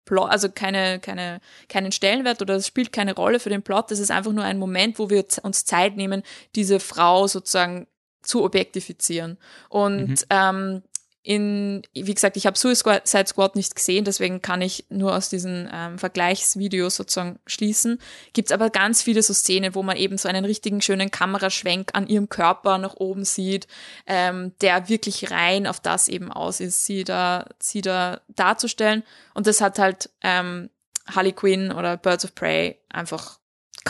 [0.04, 3.92] Plot, also keine, keine, keinen Stellenwert oder es spielt keine Rolle für den Plot.
[3.92, 6.24] Das ist einfach nur ein Moment, wo wir uns Zeit nehmen,
[6.56, 7.86] diese Frau sozusagen
[8.22, 9.38] zu objektifizieren.
[9.68, 10.16] Und mhm.
[10.30, 10.82] ähm,
[11.22, 15.68] in, wie gesagt, ich habe Suicide Squad nicht gesehen, deswegen kann ich nur aus diesen
[15.70, 17.98] ähm, Vergleichsvideos sozusagen schließen.
[18.32, 22.06] Gibt's aber ganz viele so Szenen, wo man eben so einen richtigen schönen Kameraschwenk an
[22.06, 23.66] ihrem Körper nach oben sieht,
[24.06, 29.02] ähm, der wirklich rein auf das eben aus ist, sie da, sie da darzustellen.
[29.34, 30.70] Und das hat halt ähm,
[31.06, 33.39] Harley Quinn oder Birds of Prey einfach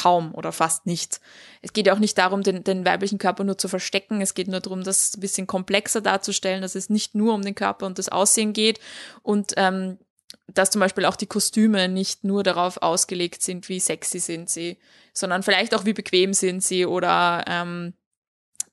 [0.00, 1.20] kaum oder fast nicht.
[1.60, 4.22] Es geht ja auch nicht darum, den, den weiblichen Körper nur zu verstecken.
[4.22, 7.54] Es geht nur darum, das ein bisschen komplexer darzustellen, dass es nicht nur um den
[7.54, 8.80] Körper und das Aussehen geht
[9.22, 9.98] und ähm,
[10.46, 14.78] dass zum Beispiel auch die Kostüme nicht nur darauf ausgelegt sind, wie sexy sind sie,
[15.12, 17.92] sondern vielleicht auch wie bequem sind sie oder ähm,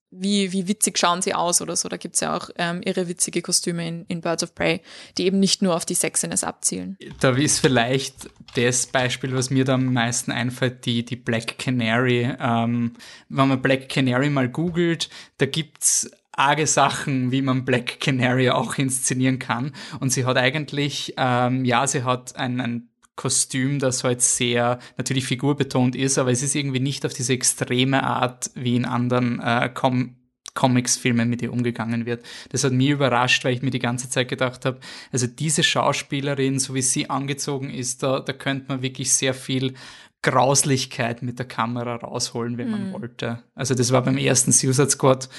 [0.10, 1.90] wie, wie witzig schauen sie aus oder so.
[1.90, 4.82] Da gibt's ja auch ähm, irre witzige Kostüme in, in Birds of Prey,
[5.18, 6.98] die eben nicht nur auf die Sexiness abzielen.
[7.20, 12.34] Da ist vielleicht das Beispiel, was mir da am meisten einfällt, die, die Black Canary.
[12.40, 12.94] Ähm,
[13.30, 18.78] wenn man Black Canary mal googelt, da gibt's arge Sachen, wie man Black Canary auch
[18.78, 19.74] inszenieren kann.
[20.00, 25.26] Und sie hat eigentlich, ähm, ja, sie hat ein, ein Kostüm, das halt sehr natürlich
[25.26, 29.70] figurbetont ist, aber es ist irgendwie nicht auf diese extreme Art wie in anderen äh,
[29.74, 30.16] Com
[30.54, 32.26] Comics-Filmen mit ihr umgegangen wird.
[32.50, 34.80] Das hat mich überrascht, weil ich mir die ganze Zeit gedacht habe,
[35.12, 39.76] also diese Schauspielerin, so wie sie angezogen ist, da, da könnte man wirklich sehr viel
[40.24, 42.94] Grauslichkeit mit der Kamera rausholen, wenn man mhm.
[42.94, 43.44] wollte.
[43.54, 45.30] Also das war beim ersten Suicide Squad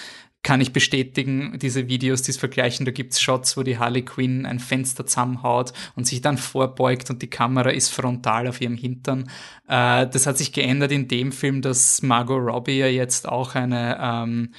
[0.42, 4.46] kann ich bestätigen, diese Videos, die es vergleichen, da gibt's Shots, wo die Harley Quinn
[4.46, 9.30] ein Fenster zusammenhaut und sich dann vorbeugt und die Kamera ist frontal auf ihrem Hintern.
[9.68, 13.98] Äh, das hat sich geändert in dem Film, dass Margot Robbie ja jetzt auch eine,
[14.00, 14.54] ähm,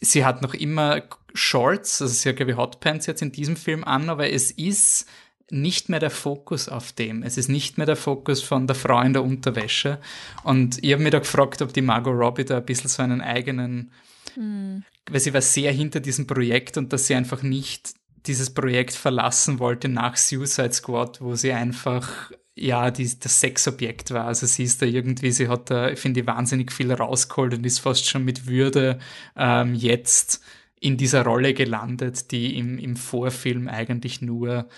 [0.00, 1.02] sie hat noch immer
[1.34, 5.08] Shorts, also sie hat glaube ich Hotpants jetzt in diesem Film an, aber es ist
[5.50, 7.22] nicht mehr der Fokus auf dem.
[7.22, 10.00] Es ist nicht mehr der Fokus von der Frau in der Unterwäsche.
[10.42, 13.20] Und ich habe mir da gefragt, ob die Margot Robbie da ein bisschen so einen
[13.20, 13.92] eigenen
[14.36, 17.94] mhm weil sie war sehr hinter diesem Projekt und dass sie einfach nicht
[18.26, 24.24] dieses Projekt verlassen wollte nach Suicide Squad, wo sie einfach ja, die, das Sexobjekt war.
[24.24, 27.80] Also sie ist da irgendwie, sie hat da, finde ich, wahnsinnig viel rausgeholt und ist
[27.80, 28.98] fast schon mit Würde
[29.36, 30.42] ähm, jetzt
[30.80, 34.68] in dieser Rolle gelandet, die im, im Vorfilm eigentlich nur,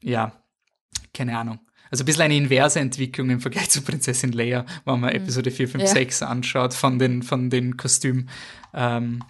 [0.00, 0.32] ja,
[1.12, 1.58] keine Ahnung,
[1.90, 5.16] Also ein bisschen eine inverse Entwicklung im Vergleich zu Prinzessin Leia, wenn man mhm.
[5.16, 5.90] Episode 4, 5, ja.
[5.90, 8.28] 6 anschaut von den, von den Kostüm
[8.74, 9.24] ähm.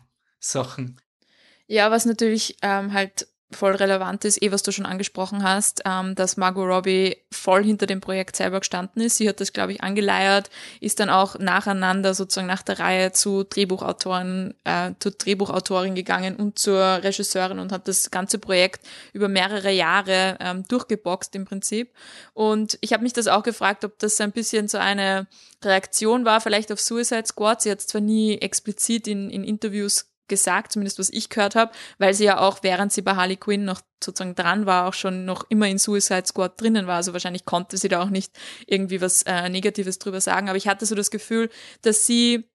[1.66, 6.14] Ja, was natürlich ähm, halt voll relevant ist, eh was du schon angesprochen hast, ähm,
[6.14, 9.16] dass Margot Robbie voll hinter dem Projekt selber gestanden ist.
[9.16, 13.44] Sie hat das, glaube ich, angeleiert, ist dann auch nacheinander sozusagen nach der Reihe zu
[13.44, 19.72] Drehbuchautoren, äh, zur Drehbuchautorin gegangen und zur Regisseurin und hat das ganze Projekt über mehrere
[19.72, 21.94] Jahre ähm, durchgeboxt im Prinzip.
[22.34, 25.26] Und ich habe mich das auch gefragt, ob das ein bisschen so eine
[25.64, 27.62] Reaktion war, vielleicht auf Suicide Squad.
[27.62, 32.14] Sie hat zwar nie explizit in, in Interviews gesagt, zumindest was ich gehört habe, weil
[32.14, 35.44] sie ja auch, während sie bei Harley Quinn noch sozusagen dran war, auch schon noch
[35.48, 36.96] immer in Suicide Squad drinnen war.
[36.96, 38.32] Also wahrscheinlich konnte sie da auch nicht
[38.66, 40.48] irgendwie was äh, Negatives drüber sagen.
[40.48, 41.50] Aber ich hatte so das Gefühl,
[41.82, 42.48] dass sie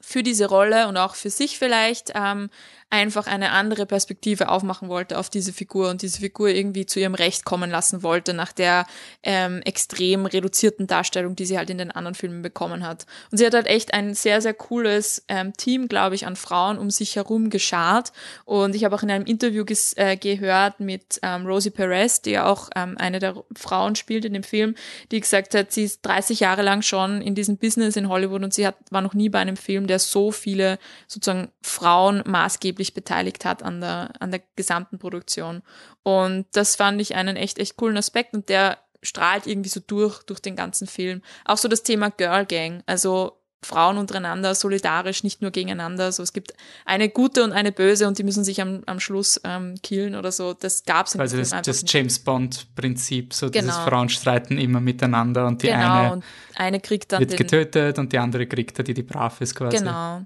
[0.00, 2.48] für diese Rolle und auch für sich vielleicht ähm,
[2.90, 7.14] einfach eine andere Perspektive aufmachen wollte auf diese Figur und diese Figur irgendwie zu ihrem
[7.14, 8.84] Recht kommen lassen wollte nach der
[9.22, 13.06] ähm, extrem reduzierten Darstellung, die sie halt in den anderen Filmen bekommen hat.
[13.30, 16.78] Und sie hat halt echt ein sehr, sehr cooles ähm, Team, glaube ich, an Frauen
[16.78, 18.12] um sich herum geschart.
[18.44, 22.46] Und ich habe auch in einem Interview äh, gehört mit ähm, Rosie Perez, die ja
[22.46, 24.74] auch ähm, eine der Frauen spielt in dem Film,
[25.12, 28.52] die gesagt hat, sie ist 30 Jahre lang schon in diesem Business in Hollywood und
[28.52, 32.94] sie hat, war noch nie bei einem Film, der so viele sozusagen Frauen maßgeblich maßgeblich
[32.94, 35.62] beteiligt hat an der, an der gesamten Produktion.
[36.02, 40.22] Und das fand ich einen echt, echt coolen Aspekt und der strahlt irgendwie so durch,
[40.24, 41.22] durch den ganzen Film.
[41.44, 46.04] Auch so das Thema Girl Gang, also Frauen untereinander solidarisch, nicht nur gegeneinander.
[46.04, 46.54] Also es gibt
[46.86, 50.32] eine gute und eine böse und die müssen sich am, am Schluss ähm, killen oder
[50.32, 50.54] so.
[50.54, 53.66] Das gab es Also das, das James Bond-Prinzip, so genau.
[53.66, 56.24] dieses Frauen streiten immer miteinander und die genau, eine, und
[56.56, 59.76] eine kriegt dann wird den, getötet und die andere kriegt die, die brav ist quasi.
[59.76, 60.22] Genau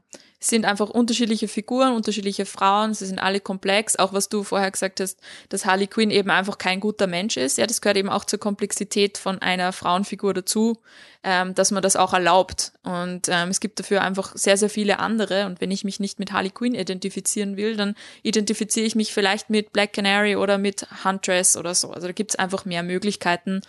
[0.46, 5.00] sind einfach unterschiedliche Figuren, unterschiedliche Frauen, sie sind alle komplex, auch was du vorher gesagt
[5.00, 7.58] hast, dass Harley Quinn eben einfach kein guter Mensch ist.
[7.58, 10.78] Ja, das gehört eben auch zur Komplexität von einer Frauenfigur dazu,
[11.22, 12.72] ähm, dass man das auch erlaubt.
[12.82, 15.46] Und ähm, es gibt dafür einfach sehr, sehr viele andere.
[15.46, 19.50] Und wenn ich mich nicht mit Harley Quinn identifizieren will, dann identifiziere ich mich vielleicht
[19.50, 21.90] mit Black Canary oder mit Huntress oder so.
[21.90, 23.62] Also da gibt es einfach mehr Möglichkeiten.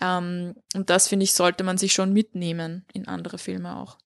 [0.00, 3.98] Ähm, und das, finde ich, sollte man sich schon mitnehmen in andere Filme auch.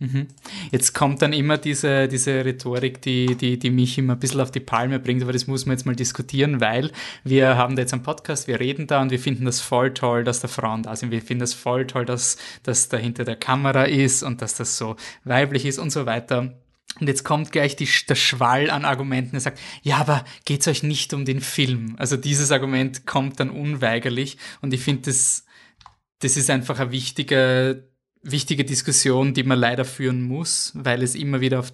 [0.00, 0.28] Mhm.
[0.70, 4.52] Jetzt kommt dann immer diese, diese Rhetorik, die, die, die mich immer ein bisschen auf
[4.52, 6.92] die Palme bringt, aber das muss man jetzt mal diskutieren, weil
[7.24, 10.22] wir haben da jetzt einen Podcast, wir reden da und wir finden das voll toll,
[10.22, 11.10] dass da Frauen da sind.
[11.10, 14.78] Wir finden das voll toll, dass das da hinter der Kamera ist und dass das
[14.78, 16.54] so weiblich ist und so weiter.
[17.00, 20.84] Und jetzt kommt gleich die, der Schwall an Argumenten, der sagt, ja, aber geht's euch
[20.84, 21.96] nicht um den Film?
[21.98, 25.44] Also dieses Argument kommt dann unweigerlich und ich finde, das,
[26.20, 27.76] das ist einfach ein wichtiger
[28.22, 31.72] wichtige Diskussion, die man leider führen muss, weil es immer wieder auf,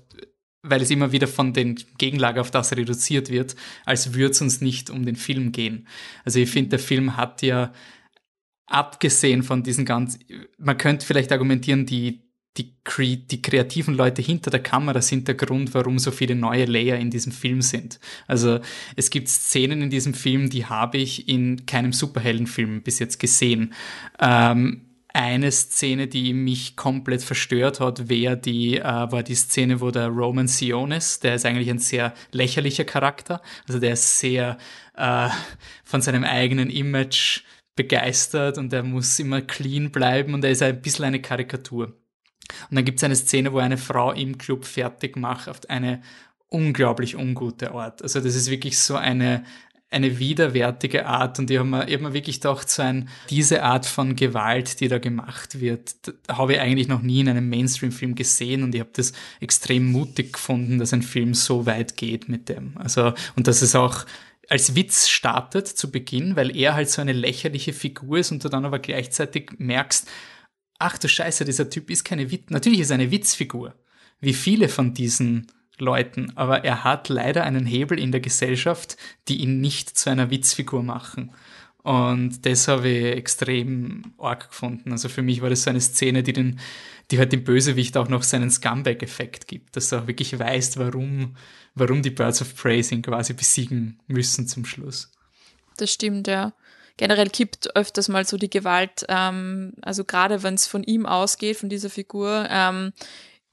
[0.62, 3.54] weil es immer wieder von den Gegenlager auf das reduziert wird,
[3.84, 5.86] als würde es uns nicht um den Film gehen.
[6.24, 7.72] Also ich finde, der Film hat ja
[8.66, 10.18] abgesehen von diesen ganz,
[10.58, 12.22] man könnte vielleicht argumentieren, die,
[12.56, 12.76] die,
[13.26, 17.10] die kreativen Leute hinter der Kamera sind der Grund, warum so viele neue Layer in
[17.10, 18.00] diesem Film sind.
[18.26, 18.60] Also
[18.96, 23.74] es gibt Szenen in diesem Film, die habe ich in keinem Superheldenfilm bis jetzt gesehen.
[24.18, 24.83] Ähm,
[25.14, 30.08] eine Szene, die mich komplett verstört hat, wäre die, äh, war die Szene, wo der
[30.08, 34.58] Roman Sionis, der ist eigentlich ein sehr lächerlicher Charakter, also der ist sehr
[34.96, 35.28] äh,
[35.84, 37.42] von seinem eigenen Image
[37.76, 41.86] begeistert und er muss immer clean bleiben und er ist ein bisschen eine Karikatur.
[42.68, 46.02] Und dann gibt es eine Szene, wo eine Frau im Club fertig macht auf eine
[46.48, 48.02] unglaublich ungute Art.
[48.02, 49.44] Also das ist wirklich so eine,
[49.94, 53.86] eine widerwärtige Art und ich habe mir, hab mir wirklich gedacht, so ein, diese Art
[53.86, 55.94] von Gewalt, die da gemacht wird,
[56.28, 60.34] habe ich eigentlich noch nie in einem Mainstream-Film gesehen und ich habe das extrem mutig
[60.34, 62.76] gefunden, dass ein Film so weit geht mit dem.
[62.76, 64.04] Also, und dass es auch
[64.48, 68.48] als Witz startet zu Beginn, weil er halt so eine lächerliche Figur ist und du
[68.48, 70.08] dann aber gleichzeitig merkst,
[70.78, 73.74] ach du Scheiße, dieser Typ ist keine Witz, natürlich ist er eine Witzfigur.
[74.20, 75.46] Wie viele von diesen
[75.78, 78.96] Leuten, aber er hat leider einen Hebel in der Gesellschaft,
[79.28, 81.32] die ihn nicht zu einer Witzfigur machen.
[81.82, 84.92] Und das habe ich extrem arg gefunden.
[84.92, 86.58] Also für mich war das so eine Szene, die, den,
[87.10, 91.36] die halt dem Bösewicht auch noch seinen Scumbag-Effekt gibt, dass er auch wirklich weiß, warum,
[91.74, 95.12] warum die Birds of Prey ihn quasi besiegen müssen zum Schluss.
[95.76, 96.54] Das stimmt, ja.
[96.96, 101.56] Generell kippt öfters mal so die Gewalt, ähm, also gerade wenn es von ihm ausgeht,
[101.56, 102.92] von dieser Figur, ähm,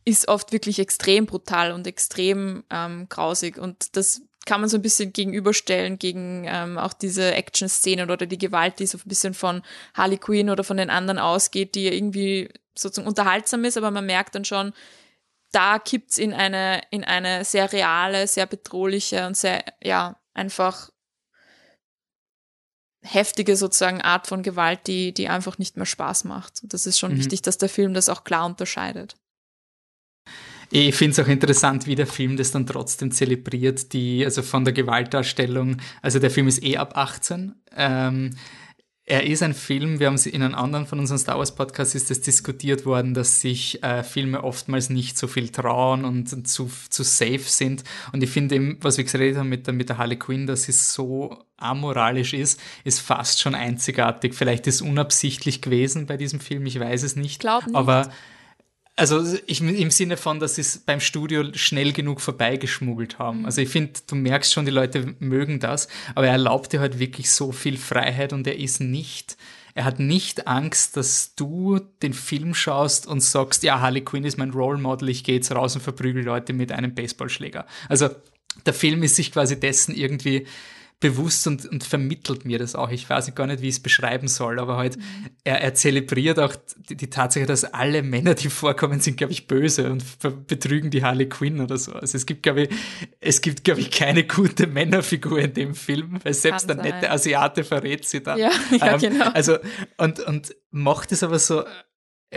[0.05, 3.57] ist oft wirklich extrem brutal und extrem ähm, grausig.
[3.57, 8.39] Und das kann man so ein bisschen gegenüberstellen gegen ähm, auch diese Action-Szenen oder die
[8.39, 9.61] Gewalt, die so ein bisschen von
[9.93, 14.33] Harley Quinn oder von den anderen ausgeht, die irgendwie sozusagen unterhaltsam ist, aber man merkt
[14.35, 14.73] dann schon,
[15.51, 20.89] da kippt's in eine, in eine sehr reale, sehr bedrohliche und sehr, ja, einfach
[23.03, 26.61] heftige sozusagen Art von Gewalt, die, die einfach nicht mehr Spaß macht.
[26.63, 27.17] Und das ist schon mhm.
[27.17, 29.15] wichtig, dass der Film das auch klar unterscheidet.
[30.73, 34.63] Ich finde es auch interessant, wie der Film das dann trotzdem zelebriert, die, also von
[34.63, 37.53] der Gewaltdarstellung, also der Film ist eh ab 18.
[37.75, 38.31] Ähm,
[39.03, 41.95] er ist ein Film, wir haben es in einem anderen von unseren Star Wars Podcasts
[41.95, 46.71] ist es diskutiert worden, dass sich äh, Filme oftmals nicht so viel trauen und zu,
[46.89, 47.83] zu safe sind.
[48.13, 50.63] Und ich finde eben, was wir geredet haben mit der, mit der Harley Quinn, dass
[50.63, 54.35] sie so amoralisch ist, ist fast schon einzigartig.
[54.35, 57.41] Vielleicht ist es unabsichtlich gewesen bei diesem Film, ich weiß es nicht.
[57.41, 57.75] Glaub nicht.
[57.75, 58.09] Aber
[58.95, 63.45] also ich, im Sinne von, dass sie es beim Studio schnell genug vorbeigeschmuggelt haben.
[63.45, 66.99] Also ich finde, du merkst schon, die Leute mögen das, aber er erlaubt dir halt
[66.99, 69.37] wirklich so viel Freiheit und er ist nicht,
[69.73, 74.37] er hat nicht Angst, dass du den Film schaust und sagst, ja, Harley Quinn ist
[74.37, 77.65] mein Role Model, ich gehe jetzt raus und verprügel Leute mit einem Baseballschläger.
[77.87, 78.09] Also
[78.65, 80.45] der Film ist sich quasi dessen irgendwie
[81.01, 82.89] bewusst und, und vermittelt mir das auch.
[82.91, 85.03] Ich weiß gar nicht, wie ich es beschreiben soll, aber halt, mhm.
[85.43, 86.55] er, er zelebriert auch
[86.89, 90.05] die, die, Tatsache, dass alle Männer, die vorkommen, sind, glaube ich, böse und
[90.47, 91.91] betrügen die Harley Quinn oder so.
[91.91, 92.69] Also es gibt, glaube ich,
[93.19, 96.95] es gibt, glaube ich, keine gute Männerfigur in dem Film, weil selbst Kann der sein.
[96.95, 98.37] nette Asiate verrät sie dann.
[98.37, 99.29] Ja, ja ähm, genau.
[99.33, 99.57] Also,
[99.97, 101.63] und, und macht es aber so,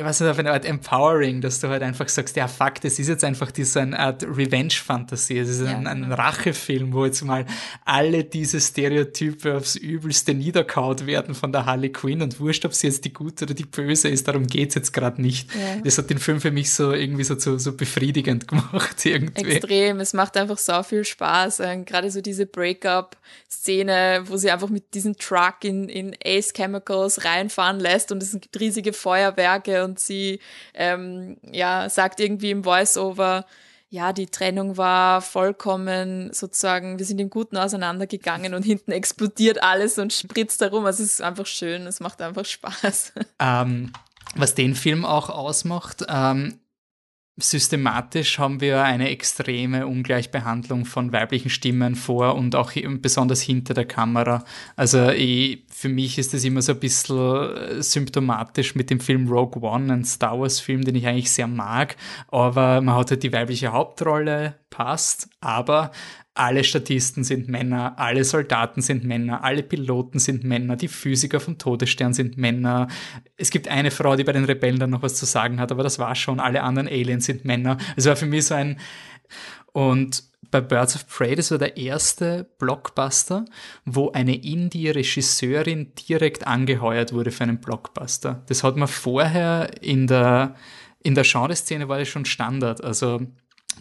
[0.03, 3.07] weiß nicht, auf eine Art empowering, dass du halt einfach sagst, ja, fuck, das ist
[3.07, 5.39] jetzt einfach diese eine Art Revenge-Fantasie.
[5.39, 6.13] Es ist ja, ein, ein.
[6.13, 7.47] Rachefilm, wo jetzt mal
[7.85, 12.89] alle diese Stereotype aufs Übelste niederkaut werden von der Harley Quinn und wurscht, ob sie
[12.89, 15.55] jetzt die gute oder die böse ist, darum geht's jetzt gerade nicht.
[15.55, 15.81] Ja.
[15.85, 19.53] Das hat den Film für mich so irgendwie so, so, so befriedigend gemacht irgendwie.
[19.53, 21.61] Extrem, es macht einfach so viel Spaß.
[21.61, 27.25] Ähm, gerade so diese Breakup-Szene, wo sie einfach mit diesem Truck in, in Ace Chemicals
[27.25, 30.41] reinfahren lässt und es gibt riesige Feuerwerke und sie
[30.75, 33.47] ähm, ja sagt irgendwie im Voiceover,
[33.95, 39.99] ja, die Trennung war vollkommen sozusagen, wir sind im Guten auseinandergegangen und hinten explodiert alles
[39.99, 40.85] und spritzt herum.
[40.85, 43.13] Also es ist einfach schön, es macht einfach Spaß.
[43.39, 43.93] Ähm,
[44.35, 46.59] was den Film auch ausmacht, ähm,
[47.37, 53.87] systematisch haben wir eine extreme Ungleichbehandlung von weiblichen Stimmen vor und auch besonders hinter der
[53.87, 54.45] Kamera.
[54.77, 59.29] Also ich, für mich ist das immer so ein bisschen äh, symptomatisch mit dem Film
[59.29, 61.97] Rogue One, ein Star Wars Film, den ich eigentlich sehr mag,
[62.29, 65.91] aber man hat halt die weibliche Hauptrolle, passt, aber
[66.35, 71.59] alle Statisten sind Männer, alle Soldaten sind Männer, alle Piloten sind Männer, die Physiker vom
[71.59, 72.89] Todesstern sind Männer.
[73.37, 75.85] Es gibt eine Frau, die bei den Rebellen dann noch was zu sagen hat, aber
[75.85, 76.41] das war schon.
[76.41, 77.79] Alle anderen Aliens sind Männer.
[77.97, 78.81] Es war für mich so ein.
[79.73, 83.45] Und bei Birds of Prey, das war der erste Blockbuster,
[83.85, 88.43] wo eine Indie-Regisseurin direkt angeheuert wurde für einen Blockbuster.
[88.47, 90.57] Das hat man vorher in der,
[91.03, 92.83] in der Genreszene war das schon Standard.
[92.83, 93.23] Also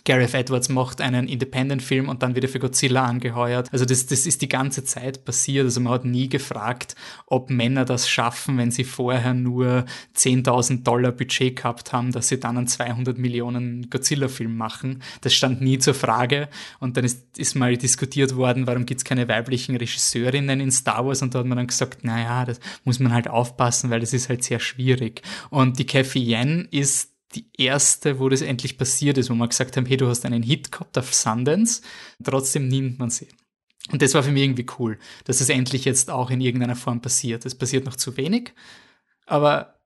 [0.05, 3.69] Gareth Edwards macht einen Independent-Film und dann wird er für Godzilla angeheuert.
[3.71, 5.65] Also das, das ist die ganze Zeit passiert.
[5.65, 9.85] Also man hat nie gefragt, ob Männer das schaffen, wenn sie vorher nur
[10.15, 15.01] 10.000 Dollar Budget gehabt haben, dass sie dann einen 200 Millionen Godzilla-Film machen.
[15.21, 16.49] Das stand nie zur Frage.
[16.79, 21.05] Und dann ist, ist mal diskutiert worden, warum gibt es keine weiblichen Regisseurinnen in Star
[21.05, 21.21] Wars?
[21.21, 24.27] Und da hat man dann gesagt, naja, das muss man halt aufpassen, weil das ist
[24.27, 25.21] halt sehr schwierig.
[25.49, 29.77] Und die Kathy Yen ist die erste, wo das endlich passiert ist, wo wir gesagt
[29.77, 31.81] haben, hey, du hast einen Hit gehabt auf Sundance,
[32.23, 33.29] trotzdem nimmt man sie.
[33.91, 37.01] Und das war für mich irgendwie cool, dass es endlich jetzt auch in irgendeiner Form
[37.01, 37.45] passiert.
[37.45, 38.53] Es passiert noch zu wenig,
[39.25, 39.79] aber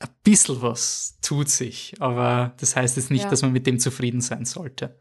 [0.00, 1.94] ein bisschen was tut sich.
[2.00, 3.30] Aber das heißt jetzt nicht, ja.
[3.30, 4.98] dass man mit dem zufrieden sein sollte.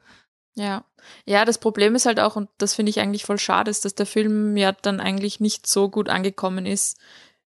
[0.56, 0.86] Ja.
[1.26, 3.96] Ja, das Problem ist halt auch, und das finde ich eigentlich voll schade, ist, dass
[3.96, 7.00] der Film ja dann eigentlich nicht so gut angekommen ist,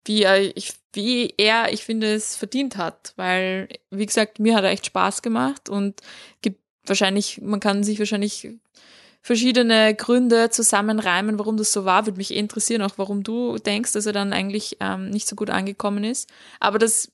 [0.04, 3.12] wie er, ich, wie er, ich finde, es verdient hat.
[3.16, 6.00] Weil, wie gesagt, mir hat er echt Spaß gemacht und
[6.42, 8.48] gibt wahrscheinlich, man kann sich wahrscheinlich
[9.22, 12.06] verschiedene Gründe zusammenreimen, warum das so war.
[12.06, 15.36] Würde mich eh interessieren, auch warum du denkst, dass er dann eigentlich ähm, nicht so
[15.36, 16.30] gut angekommen ist.
[16.58, 17.12] Aber das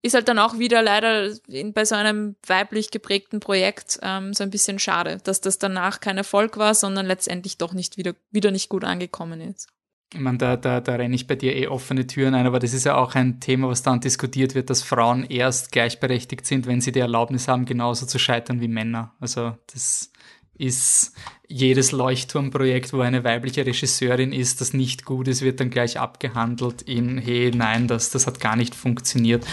[0.00, 4.44] ist halt dann auch wieder leider in, bei so einem weiblich geprägten Projekt ähm, so
[4.44, 8.52] ein bisschen schade, dass das danach kein Erfolg war, sondern letztendlich doch nicht wieder, wieder
[8.52, 9.68] nicht gut angekommen ist
[10.12, 12.72] ich meine, da, da, da renne ich bei dir eh offene Türen ein, aber das
[12.72, 16.80] ist ja auch ein Thema, was dann diskutiert wird, dass Frauen erst gleichberechtigt sind, wenn
[16.80, 19.12] sie die Erlaubnis haben, genauso zu scheitern wie Männer.
[19.20, 20.10] Also das
[20.58, 21.14] ist
[21.46, 26.82] jedes Leuchtturmprojekt, wo eine weibliche Regisseurin ist, das nicht gut ist, wird dann gleich abgehandelt
[26.82, 29.46] in, hey, nein, das, das hat gar nicht funktioniert.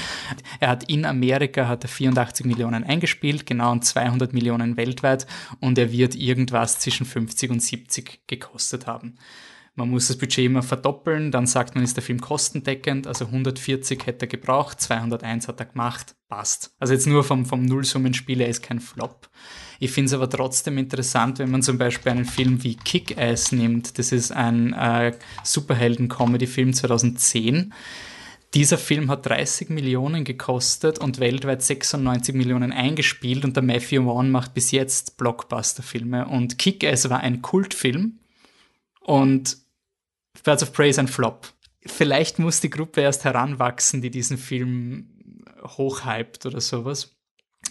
[0.59, 5.27] Er hat in Amerika hat er 84 Millionen eingespielt, genau und 200 Millionen weltweit
[5.59, 9.17] und er wird irgendwas zwischen 50 und 70 gekostet haben.
[9.76, 14.05] Man muss das Budget immer verdoppeln, dann sagt man, ist der Film kostendeckend, also 140
[14.05, 16.73] hätte er gebraucht, 201 hat er gemacht, passt.
[16.80, 19.30] Also jetzt nur vom, vom Nullsummenspiel, er ist kein Flop.
[19.80, 23.99] Ich finde es aber trotzdem interessant, wenn man zum Beispiel einen Film wie Kick-Ass nimmt.
[23.99, 25.11] Das ist ein äh,
[25.43, 27.73] Superhelden-Comedy-Film 2010
[28.53, 34.32] dieser Film hat 30 Millionen gekostet und weltweit 96 Millionen eingespielt und der Matthew Vaughn
[34.32, 38.19] macht bis jetzt Blockbuster-Filme und Kick-Ass war ein Kultfilm
[39.01, 39.57] und
[40.43, 41.47] Birds of Prey ist ein Flop.
[41.86, 47.15] Vielleicht muss die Gruppe erst heranwachsen, die diesen Film hochhypt oder sowas.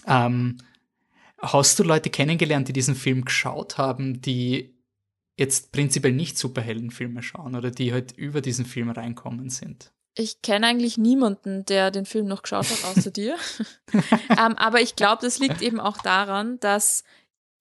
[0.07, 0.57] Ähm,
[1.39, 4.75] hast du Leute kennengelernt, die diesen Film geschaut haben, die
[5.37, 9.91] jetzt prinzipiell nicht Superheldenfilme schauen oder die halt über diesen Film reinkommen sind?
[10.17, 13.35] Ich kenne eigentlich niemanden, der den Film noch geschaut hat, außer dir.
[14.29, 17.03] ähm, aber ich glaube, das liegt eben auch daran, dass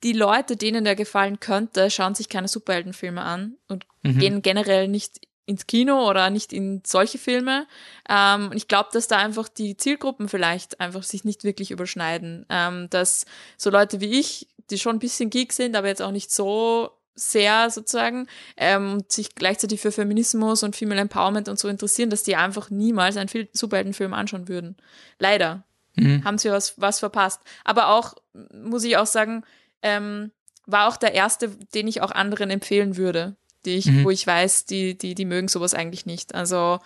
[0.02, 4.18] die Leute, denen der gefallen könnte, schauen sich keine Superheldenfilme an und mhm.
[4.18, 7.66] gehen generell nicht ins Kino oder nicht in solche Filme.
[8.08, 12.46] Ähm, und ich glaube, dass da einfach die Zielgruppen vielleicht einfach sich nicht wirklich überschneiden.
[12.48, 13.26] Ähm, dass
[13.56, 16.90] so Leute wie ich, die schon ein bisschen geek sind, aber jetzt auch nicht so
[17.14, 18.26] sehr sozusagen
[18.56, 22.70] ähm, und sich gleichzeitig für Feminismus und Female Empowerment und so interessieren, dass die einfach
[22.70, 24.76] niemals einen Superheldenfilm anschauen würden.
[25.18, 25.64] Leider
[25.94, 26.24] mhm.
[26.24, 27.40] haben sie was, was verpasst.
[27.62, 28.14] Aber auch,
[28.52, 29.44] muss ich auch sagen,
[29.84, 30.32] ähm,
[30.66, 34.04] war auch der erste, den ich auch anderen empfehlen würde, die ich, mhm.
[34.04, 36.34] wo ich weiß, die, die, die mögen sowas eigentlich nicht.
[36.34, 36.80] Also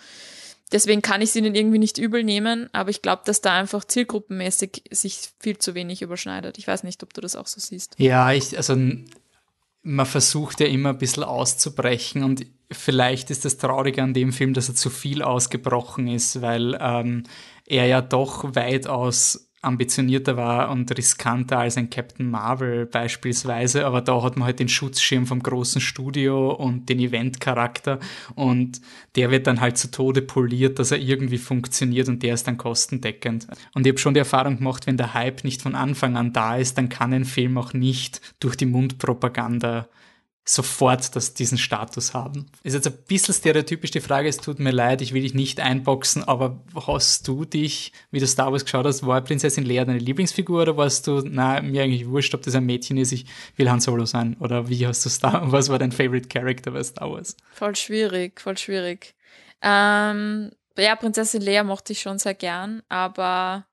[0.72, 3.84] deswegen kann ich sie ihnen irgendwie nicht übel nehmen, aber ich glaube, dass da einfach
[3.84, 6.58] zielgruppenmäßig sich viel zu wenig überschneidet.
[6.58, 7.94] Ich weiß nicht, ob du das auch so siehst.
[7.98, 8.76] Ja, ich, also
[9.82, 14.52] man versucht ja immer ein bisschen auszubrechen und vielleicht ist das Traurige an dem Film,
[14.54, 17.22] dass er zu viel ausgebrochen ist, weil ähm,
[17.64, 24.22] er ja doch weitaus ambitionierter war und riskanter als ein Captain Marvel beispielsweise, aber da
[24.22, 27.98] hat man halt den Schutzschirm vom großen Studio und den Eventcharakter
[28.36, 28.80] und
[29.16, 32.56] der wird dann halt zu Tode poliert, dass er irgendwie funktioniert und der ist dann
[32.56, 33.48] kostendeckend.
[33.74, 36.56] Und ich habe schon die Erfahrung gemacht, wenn der Hype nicht von Anfang an da
[36.56, 39.88] ist, dann kann ein Film auch nicht durch die Mundpropaganda
[40.48, 42.46] sofort das, diesen Status haben.
[42.62, 45.60] Ist jetzt ein bisschen stereotypisch die Frage, es tut mir leid, ich will dich nicht
[45.60, 49.98] einboxen, aber hast du dich, wie du Star Wars geschaut hast, war Prinzessin Leia deine
[49.98, 53.26] Lieblingsfigur oder warst du, na, mir eigentlich wurscht, ob das ein Mädchen ist, ich
[53.56, 54.36] will Han Solo sein?
[54.40, 57.36] Oder wie hast du Star, was war dein Favorite Character bei Star Wars?
[57.52, 59.14] Voll schwierig, voll schwierig.
[59.60, 63.66] Ähm, ja, Prinzessin Leia mochte ich schon sehr gern, aber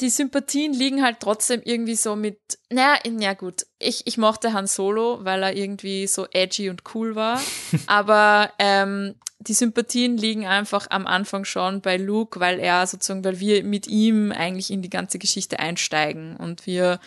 [0.00, 2.38] die Sympathien liegen halt trotzdem irgendwie so mit,
[2.70, 7.14] naja, ja gut, ich, ich mochte Han Solo, weil er irgendwie so edgy und cool
[7.14, 7.40] war,
[7.86, 13.38] aber ähm, die Sympathien liegen einfach am Anfang schon bei Luke, weil er sozusagen, weil
[13.38, 16.98] wir mit ihm eigentlich in die ganze Geschichte einsteigen und wir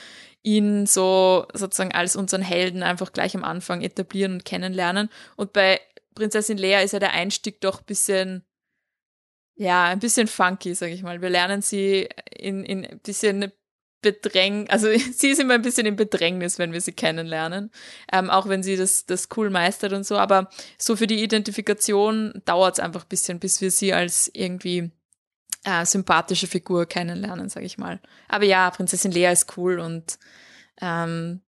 [0.42, 5.10] ihn so sozusagen als unseren Helden einfach gleich am Anfang etablieren und kennenlernen.
[5.36, 5.82] Und bei
[6.16, 8.44] Prinzessin Leia ist ja der Einstieg doch bisschen
[9.60, 11.22] ja, ein bisschen funky, sag ich mal.
[11.22, 13.52] Wir lernen sie in, in ein bisschen
[14.02, 17.70] Bedräng, also sie ist immer ein bisschen im Bedrängnis, wenn wir sie kennenlernen,
[18.10, 22.42] ähm, auch wenn sie das, das cool meistert und so, aber so für die Identifikation
[22.46, 24.92] dauert es einfach ein bisschen, bis wir sie als irgendwie
[25.66, 28.00] äh, sympathische Figur kennenlernen, sag ich mal.
[28.30, 30.20] Aber ja, Prinzessin Lea ist cool und
[30.80, 31.42] ähm,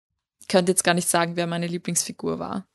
[0.49, 2.67] könnte jetzt gar nicht sagen, wer meine Lieblingsfigur war.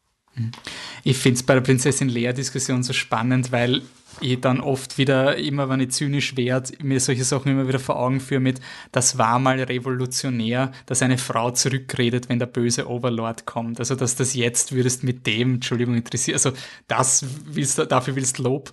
[1.04, 3.82] Ich finde es bei der Prinzessin Lea-Diskussion so spannend, weil
[4.20, 7.98] ich dann oft wieder, immer wenn ich zynisch werde, mir solche Sachen immer wieder vor
[7.98, 8.60] Augen führe mit,
[8.92, 13.78] das war mal revolutionär, dass eine Frau zurückredet, wenn der böse Overlord kommt.
[13.78, 16.52] Also, dass das jetzt würdest mit dem, Entschuldigung, interessiert, also
[16.88, 18.72] das willst du, dafür willst Lob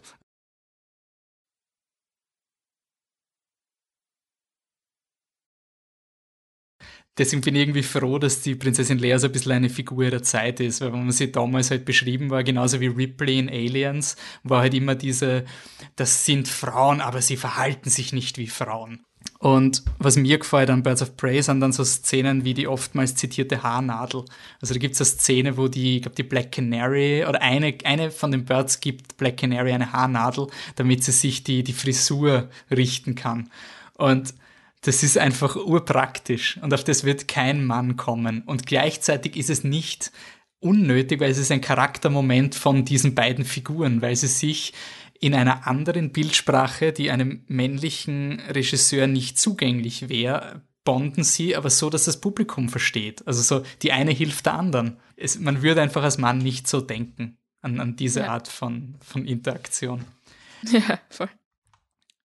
[7.18, 10.24] deswegen bin ich irgendwie froh, dass die Prinzessin Leia so ein bisschen eine Figur ihrer
[10.24, 14.16] Zeit ist, weil wenn man sie damals halt beschrieben war, genauso wie Ripley in Aliens,
[14.44, 15.46] war halt immer diese,
[15.96, 19.06] das sind Frauen, aber sie verhalten sich nicht wie Frauen.
[19.40, 23.16] Und was mir gefällt an Birds of Prey sind dann so Szenen wie die oftmals
[23.16, 24.24] zitierte Haarnadel.
[24.62, 27.76] Also da gibt es eine Szene, wo die, ich glaube, die Black Canary oder eine,
[27.84, 32.50] eine von den Birds gibt Black Canary eine Haarnadel, damit sie sich die, die Frisur
[32.72, 33.50] richten kann.
[33.98, 34.34] Und
[34.84, 38.44] das ist einfach urpraktisch und auf das wird kein Mann kommen.
[38.44, 40.12] Und gleichzeitig ist es nicht
[40.60, 44.74] unnötig, weil es ist ein Charaktermoment von diesen beiden Figuren, weil sie sich
[45.20, 51.90] in einer anderen Bildsprache, die einem männlichen Regisseur nicht zugänglich wäre, bonden sie, aber so,
[51.90, 53.26] dass das Publikum versteht.
[53.26, 54.98] Also so, die eine hilft der anderen.
[55.16, 58.34] Es, man würde einfach als Mann nicht so denken an, an diese ja.
[58.34, 60.06] Art von, von Interaktion.
[60.72, 61.30] Ja, voll.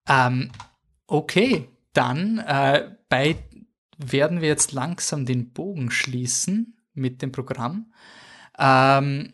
[0.09, 0.52] Ähm,
[1.09, 3.36] okay, dann äh, bei
[3.99, 7.93] werden wir jetzt langsam den Bogen schließen mit dem Programm.
[8.59, 9.32] Ähm,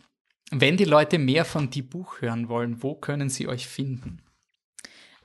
[0.50, 4.22] wenn die Leute mehr von die Buch hören wollen, wo können sie euch finden?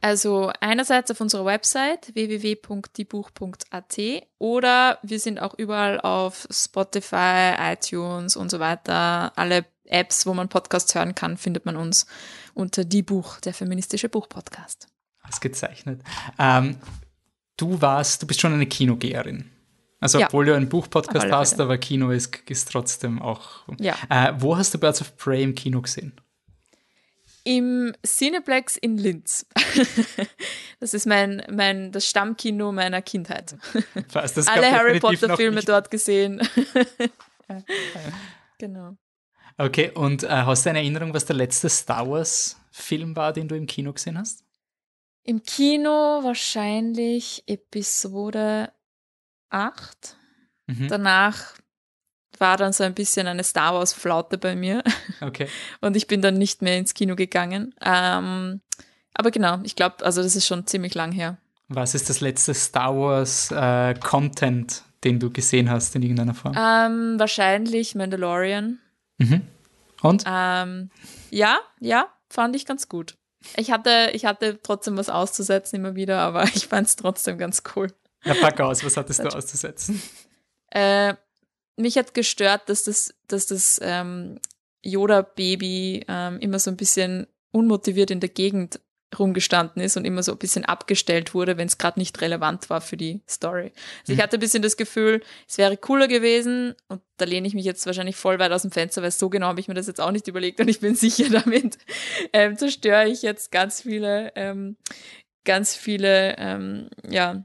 [0.01, 3.97] Also einerseits auf unserer Website www.diebuch.at
[4.37, 9.37] oder wir sind auch überall auf Spotify, iTunes und so weiter.
[9.37, 12.05] Alle Apps, wo man Podcasts hören kann, findet man uns
[12.53, 14.87] unter Die Buch, der feministische Buchpodcast.
[15.23, 16.01] Ausgezeichnet.
[16.37, 16.77] Ähm,
[17.59, 19.49] du warst, du bist schon eine Kinogeherin.
[19.99, 20.27] Also, ja.
[20.27, 23.67] obwohl du einen Buchpodcast hast, aber Kino ist, ist trotzdem auch.
[23.79, 23.95] Ja.
[24.09, 26.13] Äh, wo hast du Birds of Prey im Kino gesehen?
[27.43, 29.45] Im Cineplex in Linz.
[30.79, 33.57] das ist mein, mein, das Stammkino meiner Kindheit.
[34.07, 36.41] Fast, das Alle Harry Potter-Filme dort gesehen.
[38.57, 38.95] genau.
[39.57, 43.55] Okay, und äh, hast du eine Erinnerung, was der letzte Star Wars-Film war, den du
[43.55, 44.45] im Kino gesehen hast?
[45.29, 48.71] Im Kino wahrscheinlich Episode
[49.51, 50.17] 8.
[50.65, 50.87] Mhm.
[50.87, 51.53] Danach
[52.39, 54.83] war dann so ein bisschen eine Star Wars-Flaute bei mir.
[55.21, 55.47] Okay.
[55.81, 57.75] Und ich bin dann nicht mehr ins Kino gegangen.
[57.79, 58.61] Ähm,
[59.13, 61.37] aber genau, ich glaube, also das ist schon ziemlich lang her.
[61.67, 66.55] Was ist das letzte Star Wars-Content, äh, den du gesehen hast in irgendeiner Form?
[66.57, 68.79] Ähm, wahrscheinlich Mandalorian.
[69.19, 69.41] Mhm.
[70.01, 70.23] Und?
[70.25, 70.89] Ähm,
[71.29, 73.18] ja, ja, fand ich ganz gut.
[73.55, 77.63] Ich hatte, ich hatte trotzdem was auszusetzen immer wieder, aber ich fand es trotzdem ganz
[77.75, 77.93] cool.
[78.23, 80.01] Ja, pack aus, was hattest du auszusetzen?
[80.71, 81.15] Äh,
[81.77, 84.39] mich hat gestört, dass das, dass das ähm,
[84.83, 88.81] Yoda-Baby ähm, immer so ein bisschen unmotiviert in der Gegend
[89.17, 92.81] rumgestanden ist und immer so ein bisschen abgestellt wurde, wenn es gerade nicht relevant war
[92.81, 93.71] für die Story.
[94.01, 94.13] Also mhm.
[94.13, 97.65] ich hatte ein bisschen das Gefühl, es wäre cooler gewesen und da lehne ich mich
[97.65, 100.01] jetzt wahrscheinlich voll weit aus dem Fenster, weil so genau habe ich mir das jetzt
[100.01, 101.77] auch nicht überlegt und ich bin sicher, damit
[102.33, 104.77] ähm, zerstöre ich jetzt ganz viele, ähm,
[105.43, 107.43] ganz viele, ähm, ja,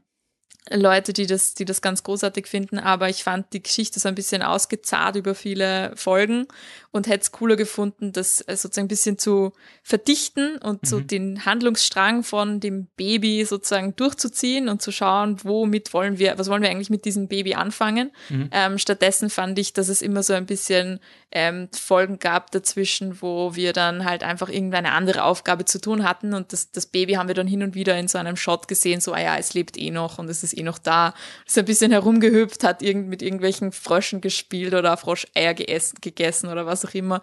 [0.71, 4.15] Leute, die das, die das ganz großartig finden, aber ich fand die Geschichte so ein
[4.15, 6.47] bisschen ausgezahlt über viele Folgen
[6.91, 9.53] und hätte es cooler gefunden, das äh, sozusagen ein bisschen zu
[9.83, 10.87] verdichten und mhm.
[10.87, 16.49] so den Handlungsstrang von dem Baby sozusagen durchzuziehen und zu schauen, womit wollen wir, was
[16.49, 18.13] wollen wir eigentlich mit diesem Baby anfangen.
[18.31, 18.49] Mhm.
[18.51, 21.01] Ähm, stattdessen fand ich, dass es immer so ein bisschen
[21.31, 26.33] ähm, Folgen gab dazwischen, wo wir dann halt einfach irgendeine andere Aufgabe zu tun hatten
[26.33, 29.01] und das, das Baby haben wir dann hin und wieder in so einem Shot gesehen,
[29.01, 31.15] so, ah ja, es lebt eh noch und es ist eh noch da.
[31.47, 36.67] Ist ein bisschen herumgehüpft, hat irgend, mit irgendwelchen Fröschen gespielt oder Froscheier gegessen, gegessen oder
[36.67, 37.21] was auch immer.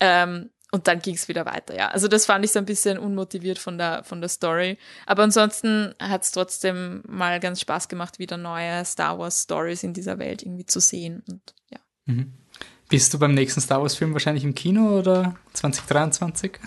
[0.00, 1.88] Ähm, und dann ging es wieder weiter, ja.
[1.88, 4.78] Also das fand ich so ein bisschen unmotiviert von der, von der Story.
[5.04, 9.92] Aber ansonsten hat es trotzdem mal ganz Spaß gemacht, wieder neue Star Wars Stories in
[9.92, 11.22] dieser Welt irgendwie zu sehen.
[11.28, 11.78] Und ja.
[12.06, 12.32] Mhm.
[12.88, 16.58] Bist du beim nächsten Star Wars Film wahrscheinlich im Kino oder 2023?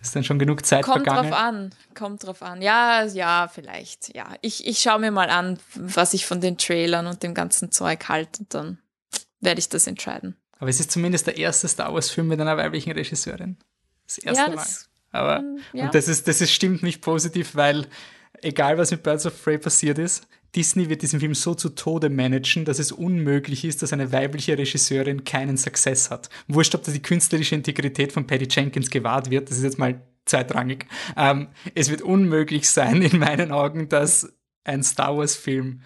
[0.00, 1.30] Ist denn schon genug Zeit Kommt vergangen?
[1.30, 2.62] drauf an, kommt drauf an.
[2.62, 4.34] Ja, ja, vielleicht, ja.
[4.40, 8.08] Ich, ich schaue mir mal an, was ich von den Trailern und dem ganzen Zeug
[8.08, 8.78] halte und dann
[9.40, 10.36] werde ich das entscheiden.
[10.58, 13.56] Aber es ist zumindest der erste Star Wars-Film mit einer weiblichen Regisseurin.
[14.06, 15.20] Das erste ja, das, Mal.
[15.20, 15.84] Aber ja.
[15.84, 17.86] und das ist, das ist, stimmt mich positiv, weil
[18.40, 22.10] egal was mit Birds of Prey passiert ist, Disney wird diesen Film so zu Tode
[22.10, 26.28] managen, dass es unmöglich ist, dass eine weibliche Regisseurin keinen Success hat.
[26.48, 30.00] Wurscht, ob da die künstlerische Integrität von Patty Jenkins gewahrt wird, das ist jetzt mal
[30.26, 30.86] zweitrangig.
[31.16, 34.32] Ähm, es wird unmöglich sein, in meinen Augen, dass
[34.64, 35.82] ein Star Wars-Film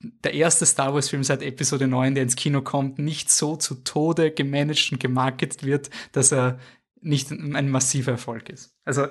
[0.00, 4.30] der erste Star Wars-Film seit Episode 9, der ins Kino kommt, nicht so zu Tode
[4.30, 6.58] gemanagt und gemarketet wird, dass er
[7.00, 8.74] nicht ein massiver Erfolg ist.
[8.84, 9.06] Also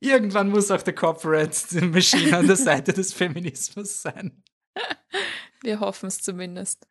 [0.00, 4.42] irgendwann muss auch der Corporate Machine an der Seite des Feminismus sein.
[5.62, 6.86] Wir hoffen es zumindest.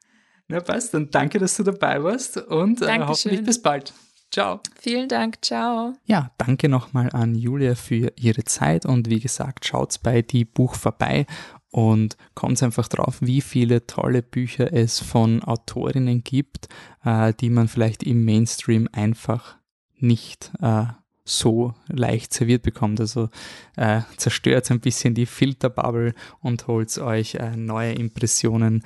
[0.48, 3.94] Na passt, dann danke, dass du dabei warst und äh, hoffentlich bis bald.
[4.32, 4.62] Ciao.
[4.80, 5.94] Vielen Dank, ciao.
[6.06, 10.74] Ja, danke nochmal an Julia für ihre Zeit und wie gesagt, schaut bei die Buch
[10.74, 11.28] vorbei
[11.70, 16.68] und kommt einfach drauf, wie viele tolle Bücher es von Autorinnen gibt,
[17.04, 19.58] äh, die man vielleicht im Mainstream einfach
[20.00, 20.86] nicht äh,
[21.26, 23.00] so leicht serviert bekommt.
[23.00, 23.30] Also
[23.76, 28.84] äh, zerstört ein bisschen die Filterbubble und holt euch äh, neue Impressionen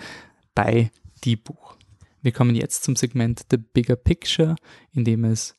[0.54, 0.92] bei
[1.24, 1.76] die Buch.
[2.22, 4.56] Wir kommen jetzt zum Segment The Bigger Picture,
[4.92, 5.56] in dem es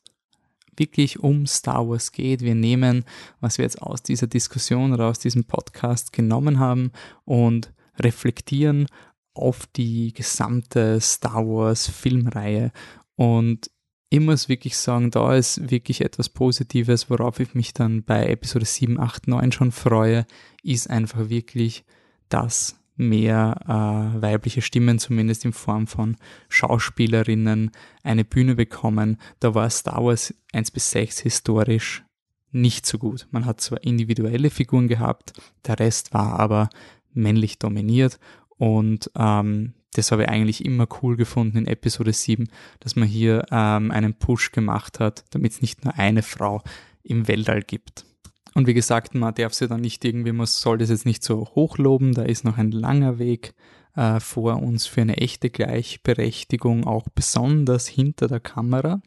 [0.77, 2.41] wirklich um Star Wars geht.
[2.41, 3.05] Wir nehmen,
[3.39, 6.91] was wir jetzt aus dieser Diskussion oder aus diesem Podcast genommen haben
[7.25, 8.87] und reflektieren
[9.33, 12.71] auf die gesamte Star Wars Filmreihe.
[13.15, 13.69] Und
[14.09, 18.65] ich muss wirklich sagen, da ist wirklich etwas Positives, worauf ich mich dann bei Episode
[18.65, 20.25] 7, 8, 9 schon freue,
[20.63, 21.83] ist einfach wirklich,
[22.27, 26.17] dass mehr äh, weibliche Stimmen, zumindest in Form von
[26.49, 27.71] Schauspielerinnen,
[28.03, 29.17] eine Bühne bekommen.
[29.39, 32.03] Da war Star Wars 1 bis 6 historisch
[32.51, 33.27] nicht so gut.
[33.31, 35.33] Man hat zwar individuelle Figuren gehabt,
[35.65, 36.69] der Rest war aber
[37.13, 38.19] männlich dominiert
[38.57, 42.47] und ähm, das habe ich eigentlich immer cool gefunden in Episode 7,
[42.79, 46.61] dass man hier ähm, einen Push gemacht hat, damit es nicht nur eine Frau
[47.03, 48.05] im Weltall gibt.
[48.53, 51.47] Und wie gesagt, man darf sie dann nicht irgendwie, man soll das jetzt nicht so
[51.55, 53.53] hochloben, da ist noch ein langer Weg
[53.95, 59.01] äh, vor uns für eine echte Gleichberechtigung, auch besonders hinter der Kamera.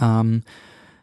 [0.00, 0.42] Ähm,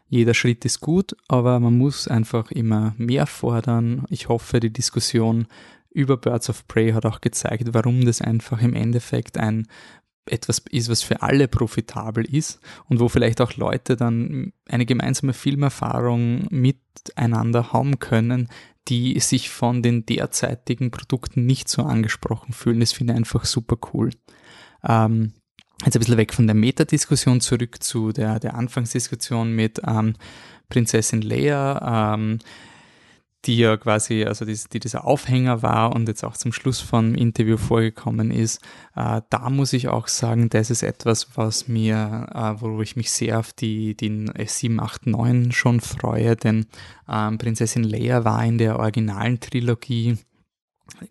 [0.08, 4.04] jeder Schritt ist gut, aber man muss einfach immer mehr fordern.
[4.10, 5.46] Ich hoffe, die Diskussion
[5.94, 9.66] über Birds of Prey hat auch gezeigt, warum das einfach im Endeffekt ein
[10.26, 15.32] etwas ist, was für alle profitabel ist und wo vielleicht auch Leute dann eine gemeinsame
[15.32, 18.48] Filmerfahrung miteinander haben können,
[18.88, 22.80] die sich von den derzeitigen Produkten nicht so angesprochen fühlen.
[22.80, 24.10] Das finde ich einfach super cool.
[24.84, 25.32] Ähm,
[25.84, 30.14] jetzt ein bisschen weg von der Metadiskussion zurück zu der, der Anfangsdiskussion mit ähm,
[30.68, 32.14] Prinzessin Leia.
[32.14, 32.38] Ähm,
[33.44, 37.14] die ja quasi, also die, die dieser Aufhänger war und jetzt auch zum Schluss vom
[37.14, 38.62] Interview vorgekommen ist,
[38.94, 43.10] äh, da muss ich auch sagen, das ist etwas, was mir, äh, wo ich mich
[43.10, 46.66] sehr auf die, die 7, 8, 9 schon freue, denn
[47.08, 50.18] ähm, Prinzessin Leia war in der originalen Trilogie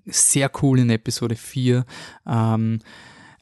[0.05, 1.85] sehr cool in Episode 4,
[2.27, 2.79] ähm,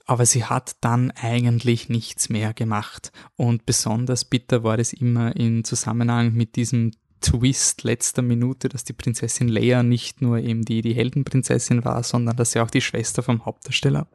[0.06, 3.12] aber sie hat dann eigentlich nichts mehr gemacht.
[3.36, 6.92] Und besonders bitter war es immer in Zusammenhang mit diesem
[7.22, 12.36] Twist letzter Minute, dass die Prinzessin Leia nicht nur eben die, die Heldenprinzessin war, sondern
[12.36, 14.08] dass sie auch die Schwester vom Hauptdarsteller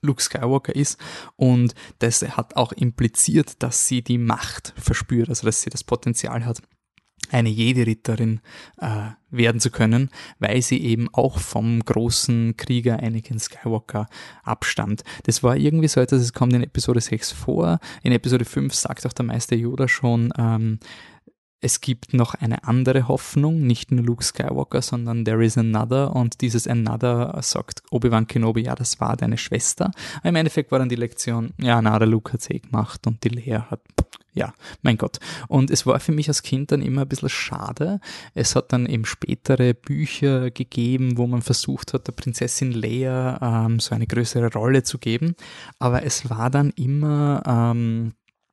[0.00, 0.98] Luke Skywalker ist
[1.36, 6.44] und das hat auch impliziert, dass sie die Macht verspürt, also dass sie das Potenzial
[6.44, 6.62] hat,
[7.30, 8.40] eine Jedi-Ritterin
[8.78, 14.06] äh, werden zu können, weil sie eben auch vom großen Krieger Anakin Skywalker
[14.44, 15.04] abstammt.
[15.24, 17.80] Das war irgendwie so etwas, es kommt in Episode 6 vor.
[18.02, 20.78] In Episode 5 sagt auch der Meister Yoda schon, ähm,
[21.60, 26.40] es gibt noch eine andere Hoffnung, nicht nur Luke Skywalker, sondern there is another und
[26.40, 29.90] dieses another sagt Obi-Wan Kenobi, ja, das war deine Schwester.
[30.18, 33.24] Aber Im Endeffekt war dann die Lektion, ja, na, der Luke hat eh gemacht und
[33.24, 33.80] die Lea hat,
[34.32, 35.18] ja, mein Gott.
[35.48, 37.98] Und es war für mich als Kind dann immer ein bisschen schade.
[38.34, 43.80] Es hat dann eben spätere Bücher gegeben, wo man versucht hat, der Prinzessin Lea ähm,
[43.80, 45.34] so eine größere Rolle zu geben.
[45.80, 48.12] Aber es war dann immer, ähm,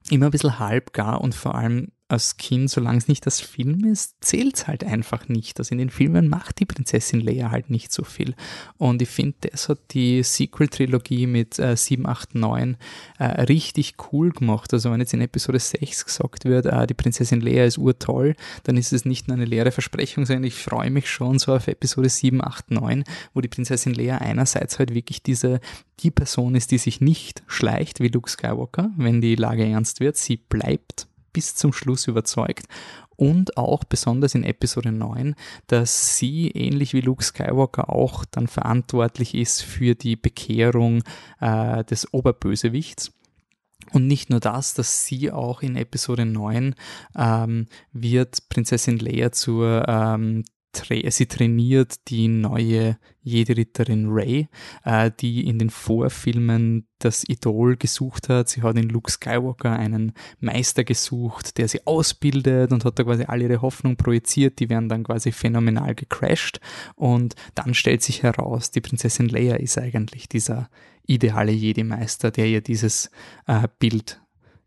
[0.09, 4.15] immer ein bisschen halbgar und vor allem als Kind, solange es nicht das Film ist,
[4.21, 5.57] zählt es halt einfach nicht.
[5.57, 8.35] Also in den Filmen macht die Prinzessin Leia halt nicht so viel.
[8.77, 12.77] Und ich finde, das hat die Sequel-Trilogie mit äh, 7, 8, 9
[13.17, 14.71] äh, richtig cool gemacht.
[14.71, 18.77] Also wenn jetzt in Episode 6 gesagt wird, äh, die Prinzessin Leia ist urtoll, dann
[18.77, 22.09] ist es nicht nur eine leere Versprechung, sondern ich freue mich schon so auf Episode
[22.09, 23.03] 7, 8, 9,
[23.33, 25.59] wo die Prinzessin Leia einerseits halt wirklich diese,
[26.01, 30.17] die Person ist, die sich nicht schleicht wie Luke Skywalker, wenn die Lage ernst wird.
[30.17, 32.65] Sie bleibt bis zum Schluss überzeugt
[33.17, 35.35] und auch besonders in Episode 9,
[35.67, 41.03] dass sie ähnlich wie Luke Skywalker auch dann verantwortlich ist für die Bekehrung
[41.41, 43.11] äh, des Oberbösewichts.
[43.91, 46.73] Und nicht nur das, dass sie auch in Episode 9
[47.17, 50.45] ähm, wird Prinzessin Leia zur ähm,
[51.09, 54.47] sie trainiert die neue Jedi-Ritterin Rey,
[54.83, 58.49] äh, die in den Vorfilmen das Idol gesucht hat.
[58.49, 63.23] Sie hat in Luke Skywalker einen Meister gesucht, der sie ausbildet und hat da quasi
[63.25, 64.59] all ihre Hoffnung projiziert.
[64.59, 66.59] Die werden dann quasi phänomenal gecrashed.
[66.95, 70.69] Und dann stellt sich heraus, die Prinzessin Leia ist eigentlich dieser
[71.07, 73.09] ideale Jedi-Meister, der ihr dieses
[73.47, 74.21] äh, Bild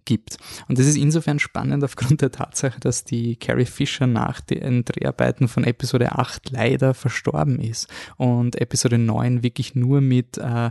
[0.09, 0.39] gibt.
[0.69, 5.49] Und das ist insofern spannend aufgrund der Tatsache, dass die Carrie Fisher nach den Dreharbeiten
[5.49, 10.71] von Episode 8 leider verstorben ist und Episode 9 wirklich nur mit äh,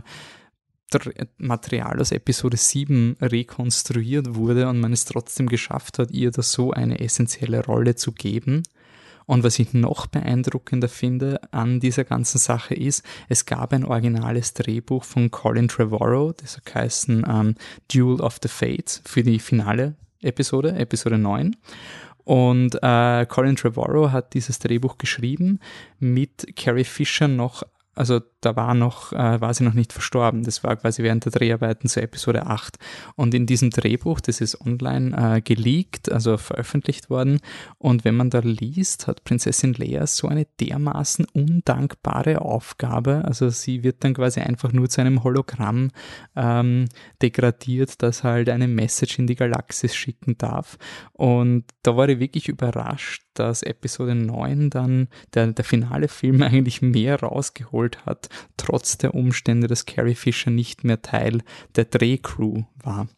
[1.36, 6.72] Material aus Episode 7 rekonstruiert wurde und man es trotzdem geschafft hat, ihr da so
[6.72, 8.64] eine essentielle Rolle zu geben.
[9.28, 14.54] Und was ich noch beeindruckender finde an dieser ganzen Sache ist, es gab ein originales
[14.54, 17.54] Drehbuch von Colin Trevorrow, das hat geheißen ähm,
[17.92, 21.54] Duel of the Fates für die finale Episode, Episode 9.
[22.24, 25.60] Und äh, Colin Trevorrow hat dieses Drehbuch geschrieben
[25.98, 27.64] mit Carrie Fisher noch
[27.98, 30.44] also da war noch, äh, war sie noch nicht verstorben.
[30.44, 32.76] Das war quasi während der Dreharbeiten zur Episode 8.
[33.16, 37.40] Und in diesem Drehbuch, das ist online äh, geleakt, also veröffentlicht worden.
[37.76, 43.24] Und wenn man da liest, hat Prinzessin Leia so eine dermaßen undankbare Aufgabe.
[43.24, 45.90] Also sie wird dann quasi einfach nur zu einem Hologramm
[46.36, 46.84] ähm,
[47.20, 50.78] degradiert, das halt eine Message in die Galaxis schicken darf.
[51.12, 56.82] Und da war ich wirklich überrascht, dass Episode 9 dann der, der finale Film eigentlich
[56.82, 61.42] mehr rausgeholt hat, trotz der Umstände, dass Carrie Fisher nicht mehr Teil
[61.76, 63.08] der Drehcrew war.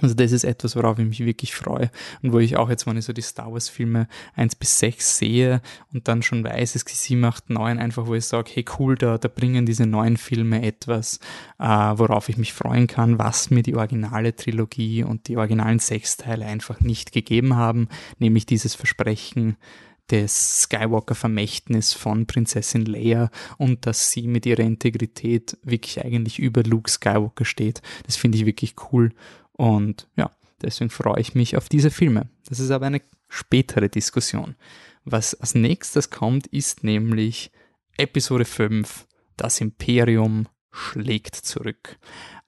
[0.00, 1.90] Also das ist etwas, worauf ich mich wirklich freue
[2.22, 4.06] und wo ich auch jetzt, wenn ich so die Star Wars Filme
[4.36, 5.60] 1 bis 6 sehe
[5.92, 8.94] und dann schon weiß, es gibt 7, 8, 9, einfach wo ich sage, hey cool,
[8.94, 11.18] da, da bringen diese neuen Filme etwas,
[11.58, 16.16] äh, worauf ich mich freuen kann, was mir die originale Trilogie und die originalen sechs
[16.16, 17.88] Teile einfach nicht gegeben haben,
[18.18, 19.56] nämlich dieses Versprechen,
[20.10, 26.90] des Skywalker-Vermächtnis von Prinzessin Leia und dass sie mit ihrer Integrität wirklich eigentlich über Luke
[26.90, 27.82] Skywalker steht.
[28.06, 29.12] Das finde ich wirklich cool
[29.52, 30.30] und ja,
[30.62, 32.28] deswegen freue ich mich auf diese Filme.
[32.48, 34.56] Das ist aber eine spätere Diskussion.
[35.04, 37.50] Was als nächstes kommt, ist nämlich
[37.96, 39.06] Episode 5,
[39.36, 41.98] das Imperium schlägt zurück.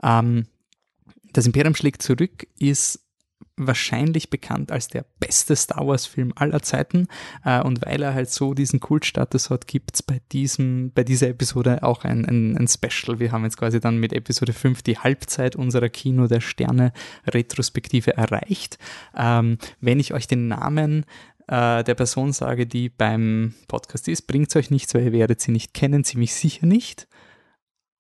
[0.03, 0.47] Ähm,
[1.33, 3.02] das Imperium schlägt zurück ist
[3.57, 7.09] wahrscheinlich bekannt als der beste Star Wars-Film aller Zeiten.
[7.45, 10.21] Äh, und weil er halt so diesen Kultstatus hat, gibt es bei,
[10.95, 13.19] bei dieser Episode auch ein, ein, ein Special.
[13.19, 16.93] Wir haben jetzt quasi dann mit Episode 5 die Halbzeit unserer Kino der Sterne
[17.27, 18.79] Retrospektive erreicht.
[19.17, 21.05] Ähm, wenn ich euch den Namen
[21.47, 25.41] äh, der Person sage, die beim Podcast ist, bringt es euch nichts, weil ihr werdet
[25.41, 27.09] sie nicht kennen, ziemlich sicher nicht.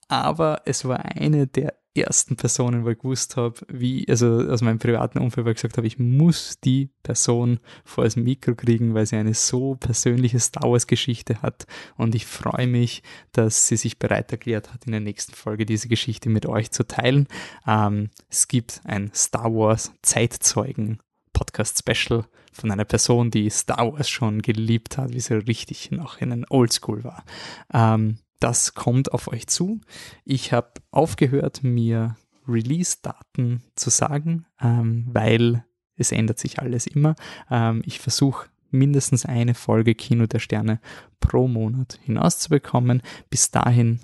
[0.08, 4.78] Aber es war eine der ersten Personen, wo ich gewusst habe, wie, also aus meinem
[4.78, 9.06] privaten Umfeld, wo ich gesagt habe, ich muss die Person vor das Mikro kriegen, weil
[9.06, 11.66] sie eine so persönliche Star Wars Geschichte hat
[11.96, 15.88] und ich freue mich, dass sie sich bereit erklärt hat, in der nächsten Folge diese
[15.88, 17.28] Geschichte mit euch zu teilen.
[17.66, 20.98] Ähm, es gibt ein Star Wars Zeitzeugen
[21.32, 26.20] Podcast Special von einer Person, die Star Wars schon geliebt hat, wie sie richtig noch
[26.20, 27.24] in den Oldschool war.
[27.72, 29.80] Ähm, das kommt auf euch zu.
[30.24, 32.16] Ich habe aufgehört, mir
[32.48, 35.64] Release-Daten zu sagen, ähm, weil
[35.96, 37.14] es ändert sich alles immer.
[37.50, 40.80] Ähm, ich versuche mindestens eine Folge Kino der Sterne
[41.20, 43.02] pro Monat hinauszubekommen.
[43.30, 44.00] Bis dahin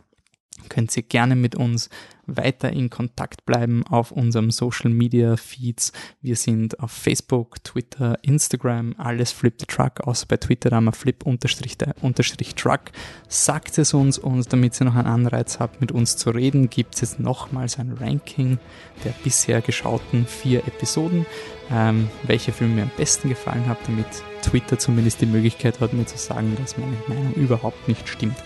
[0.68, 1.88] könnt ihr gerne mit uns
[2.28, 5.92] weiter in Kontakt bleiben auf unserem Social Media Feeds.
[6.20, 10.92] Wir sind auf Facebook, Twitter, Instagram, alles Flip the Truck, außer bei Twitter haben wir
[10.92, 12.92] Flip unterstrich, der, unterstrich Truck.
[13.28, 16.94] Sagt es uns und damit ihr noch einen Anreiz habt, mit uns zu reden, gibt
[16.94, 18.58] es jetzt nochmals ein Ranking
[19.04, 21.26] der bisher geschauten vier Episoden,
[21.70, 24.06] ähm, welche Filme mir am besten gefallen hat, damit
[24.42, 28.36] Twitter zumindest die Möglichkeit hat, mir zu sagen, dass meine Meinung überhaupt nicht stimmt.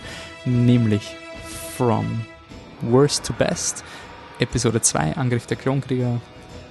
[0.44, 1.16] Nämlich
[1.76, 2.26] From
[2.82, 3.84] Worst to Best,
[4.38, 6.20] Episode 2 Angriff der Klonkrieger,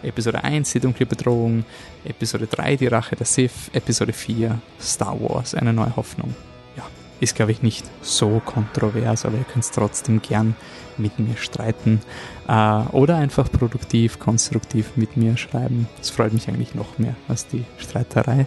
[0.03, 1.63] Episode 1 Die dunkle Bedrohung,
[2.03, 6.35] Episode 3 Die Rache der Sith, Episode 4 Star Wars Eine neue Hoffnung.
[6.75, 6.83] Ja,
[7.19, 10.55] ist glaube ich nicht so kontrovers, aber ihr könnt es trotzdem gern
[10.97, 12.01] mit mir streiten
[12.47, 15.87] äh, oder einfach produktiv, konstruktiv mit mir schreiben.
[15.97, 18.45] Das freut mich eigentlich noch mehr als die Streiterei.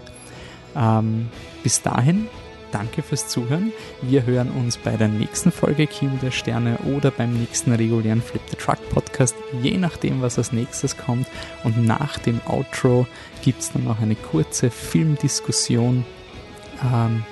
[0.77, 1.29] Ähm,
[1.63, 2.29] bis dahin
[2.75, 3.73] danke fürs Zuhören.
[4.03, 8.43] Wir hören uns bei der nächsten Folge Kino der Sterne oder beim nächsten regulären Flip
[8.51, 11.29] the Truck Podcast, je nachdem, was als nächstes kommt.
[11.63, 13.07] Und nach dem Outro
[13.43, 16.05] gibt es dann noch eine kurze Filmdiskussion.
[16.83, 17.25] Ähm,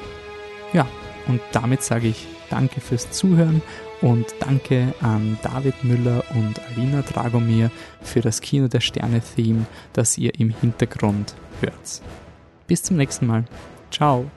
[0.73, 0.87] ja,
[1.27, 3.63] und damit sage ich danke fürs Zuhören
[4.01, 7.71] und danke an David Müller und Alina Dragomir
[8.01, 12.03] für das Kino der Sterne Theme, das ihr im Hintergrund hört.
[12.67, 13.45] Bis zum nächsten Mal.
[13.91, 14.31] Ciao.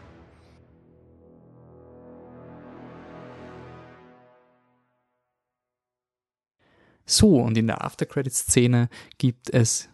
[7.05, 9.89] So, und in der After-Credit-Szene gibt es,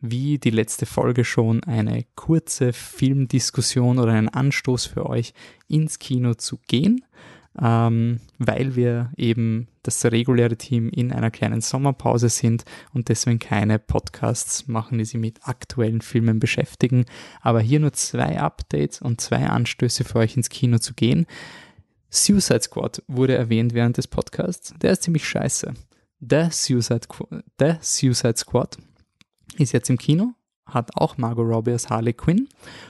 [0.00, 5.32] wie die letzte Folge schon, eine kurze Filmdiskussion oder einen Anstoß für euch,
[5.68, 7.04] ins Kino zu gehen,
[7.60, 13.78] ähm, weil wir eben das reguläre Team in einer kleinen Sommerpause sind und deswegen keine
[13.78, 17.06] Podcasts machen, die sich mit aktuellen Filmen beschäftigen.
[17.40, 21.26] Aber hier nur zwei Updates und zwei Anstöße für euch ins Kino zu gehen.
[22.10, 24.74] Suicide Squad wurde erwähnt während des Podcasts.
[24.82, 25.74] Der ist ziemlich scheiße.
[26.20, 27.06] The Suicide,
[27.58, 28.76] The Suicide Squad
[29.56, 30.34] ist jetzt im Kino,
[30.66, 32.48] hat auch Margot Robbie als Harley Quinn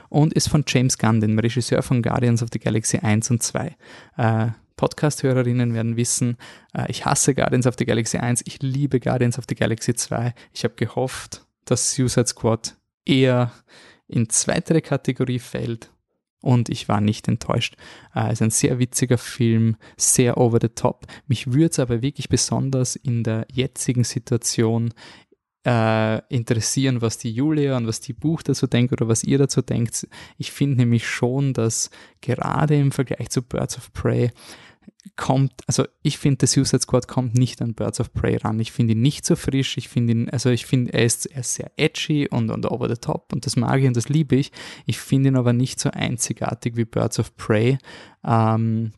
[0.09, 3.75] und ist von James Gunn, dem Regisseur von Guardians of the Galaxy 1 und 2.
[4.17, 6.37] Äh, Podcast-Hörerinnen werden wissen,
[6.73, 10.33] äh, ich hasse Guardians of the Galaxy 1, ich liebe Guardians of the Galaxy 2.
[10.53, 12.75] Ich habe gehofft, dass Suicide Squad
[13.05, 13.51] eher
[14.07, 15.90] in zweitere Kategorie fällt
[16.41, 17.75] und ich war nicht enttäuscht.
[18.15, 21.05] Äh, es ist ein sehr witziger Film, sehr over the top.
[21.27, 24.93] Mich würde es aber wirklich besonders in der jetzigen Situation
[25.65, 29.61] äh, interessieren, was die Julia und was die Buch dazu denkt oder was ihr dazu
[29.61, 30.07] denkt.
[30.37, 34.31] Ich finde nämlich schon, dass gerade im Vergleich zu Birds of Prey
[35.15, 38.59] kommt, also ich finde, der Suicide Squad kommt nicht an Birds of Prey ran.
[38.59, 39.77] Ich finde ihn nicht so frisch.
[39.77, 42.87] Ich finde ihn, also ich finde, er ist, er ist sehr edgy und, und over
[42.87, 44.51] the top und das mag ich und das liebe ich.
[44.85, 47.77] Ich finde ihn aber nicht so einzigartig wie Birds of Prey.
[48.23, 48.91] Ähm,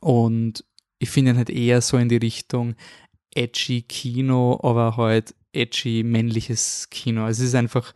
[0.00, 0.64] und
[0.98, 2.74] ich finde ihn halt eher so in die Richtung
[3.34, 7.26] edgy Kino, aber halt edgy, männliches Kino.
[7.26, 7.92] Es ist einfach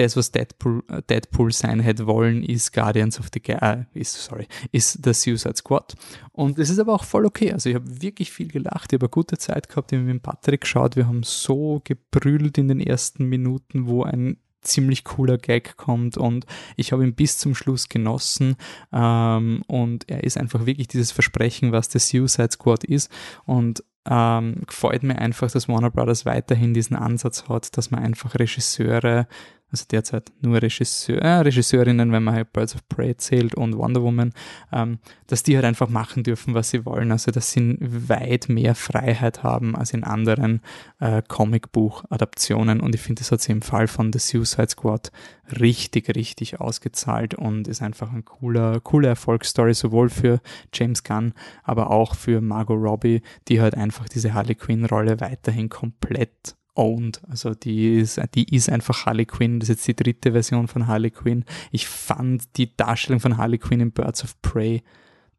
[0.00, 5.00] das, was Deadpool, Deadpool sein hätte wollen, ist Guardians of the äh, ist, sorry, ist
[5.04, 5.94] The Suicide Squad.
[6.32, 7.52] Und es ist aber auch voll okay.
[7.52, 10.22] Also ich habe wirklich viel gelacht, ich habe eine gute Zeit gehabt, ich habe mit
[10.22, 15.76] Patrick geschaut, wir haben so gebrüllt in den ersten Minuten, wo ein ziemlich cooler Gag
[15.76, 16.44] kommt und
[16.76, 18.56] ich habe ihn bis zum Schluss genossen
[18.92, 23.10] ähm, und er ist einfach wirklich dieses Versprechen, was der Suicide Squad ist
[23.46, 28.34] und ähm, gefällt mir einfach, dass Warner Brothers weiterhin diesen Ansatz hat, dass man einfach
[28.34, 29.26] Regisseure
[29.70, 34.02] also derzeit nur Regisseur, äh, Regisseurinnen, wenn man halt Birds of Prey zählt und Wonder
[34.02, 34.32] Woman,
[34.72, 37.12] ähm, dass die halt einfach machen dürfen, was sie wollen.
[37.12, 40.60] Also dass sie weit mehr Freiheit haben als in anderen
[40.98, 42.80] äh, Comicbuch-Adaptionen.
[42.80, 45.12] Und ich finde, das hat sie im Fall von The Suicide Squad
[45.60, 50.40] richtig, richtig ausgezahlt und ist einfach ein cooler, coole Erfolgsstory, sowohl für
[50.72, 56.56] James Gunn, aber auch für Margot Robbie, die halt einfach diese Harley Quinn-Rolle weiterhin komplett
[56.80, 57.20] owned.
[57.28, 59.60] Also die ist, die ist einfach Harley Quinn.
[59.60, 61.44] Das ist jetzt die dritte Version von Harley Quinn.
[61.70, 64.82] Ich fand die Darstellung von Harley Quinn in Birds of Prey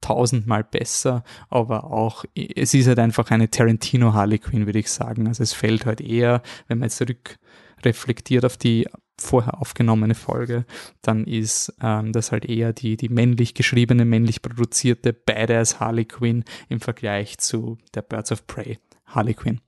[0.01, 5.27] tausendmal besser, aber auch, es ist halt einfach eine Tarantino Harley Quinn, würde ich sagen.
[5.27, 8.87] Also es fällt halt eher, wenn man jetzt zurückreflektiert auf die
[9.19, 10.65] vorher aufgenommene Folge,
[11.03, 16.43] dann ist ähm, das halt eher die, die männlich geschriebene, männlich produzierte Badass Harley Quinn
[16.69, 19.61] im Vergleich zu der Birds of Prey Harley Quinn.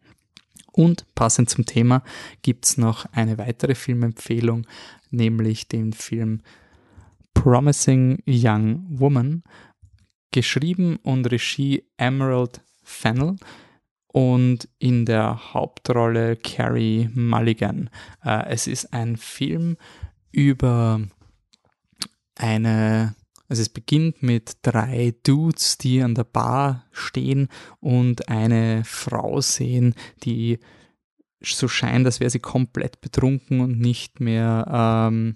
[0.74, 2.03] Und passend zum Thema
[2.41, 4.67] gibt's noch eine weitere Filmempfehlung,
[5.11, 6.41] nämlich den Film
[7.34, 9.43] Promising Young Woman,
[10.32, 13.36] geschrieben und Regie Emerald Fennell
[14.07, 17.89] und in der Hauptrolle Carrie Mulligan.
[18.24, 19.78] Äh, es ist ein Film
[20.32, 21.01] über
[22.36, 23.15] eine
[23.54, 27.49] also es beginnt mit drei Dudes, die an der Bar stehen
[27.82, 29.93] und eine Frau sehen,
[30.24, 30.58] die
[31.39, 34.66] so scheint, als wäre sie komplett betrunken und nicht mehr
[35.12, 35.36] ähm,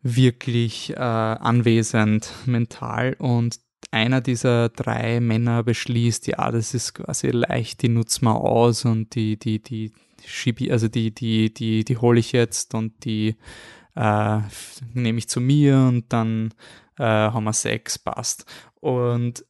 [0.00, 3.16] wirklich äh, anwesend mental.
[3.18, 3.60] Und
[3.90, 9.14] einer dieser drei Männer beschließt, ja, das ist quasi leicht, die nutzen wir aus und
[9.14, 9.92] die, die, die
[10.24, 13.36] schiebe, also die, die, die, die hole ich jetzt und die
[13.94, 14.38] äh,
[14.94, 16.54] nehme ich zu mir und dann
[17.00, 18.44] äh, haben wir Sex, passt.
[18.80, 19.44] Und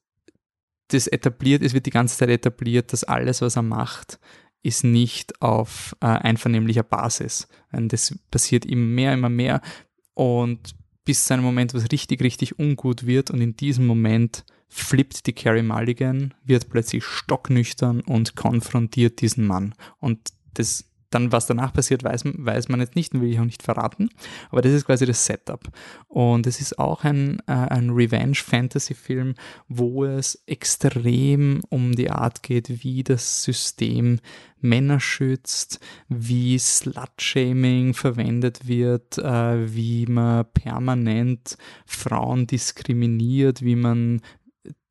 [0.88, 4.18] das etabliert, es wird die ganze Zeit etabliert, dass alles, was er macht,
[4.62, 7.48] ist nicht auf äh, einvernehmlicher Basis.
[7.72, 9.62] Und das passiert immer mehr, immer mehr.
[10.14, 10.74] Und
[11.04, 13.30] bis zu einem Moment, wo es richtig, richtig ungut wird.
[13.30, 19.74] Und in diesem Moment flippt die Carrie Mulligan, wird plötzlich stocknüchtern und konfrontiert diesen Mann.
[19.98, 20.20] Und
[20.54, 24.10] das dann, was danach passiert, weiß, weiß man jetzt nicht, will ich auch nicht verraten.
[24.50, 25.68] Aber das ist quasi das Setup.
[26.08, 29.34] Und es ist auch ein, äh, ein Revenge-Fantasy-Film,
[29.68, 34.20] wo es extrem um die Art geht, wie das System
[34.60, 41.56] Männer schützt, wie Slut-Shaming verwendet wird, äh, wie man permanent
[41.86, 44.20] Frauen diskriminiert, wie man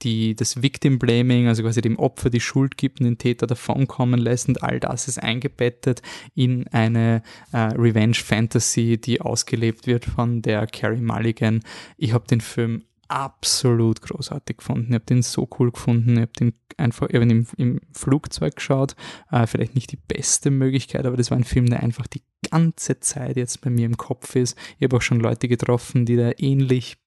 [0.02, 4.20] die, das Victim Blaming, also quasi dem Opfer die Schuld gibt und den Täter davonkommen
[4.20, 6.02] lässt und all das ist eingebettet
[6.34, 11.62] in eine äh, Revenge Fantasy, die ausgelebt wird von der Carrie Mulligan.
[11.98, 14.90] Ich habe den Film absolut großartig gefunden.
[14.90, 16.14] Ich habe den so cool gefunden.
[16.14, 18.96] Ich habe den einfach ich im, im Flugzeug geschaut.
[19.32, 23.00] Äh, vielleicht nicht die beste Möglichkeit, aber das war ein Film, der einfach die ganze
[23.00, 24.58] Zeit jetzt bei mir im Kopf ist.
[24.78, 26.98] Ich habe auch schon Leute getroffen, die da ähnlich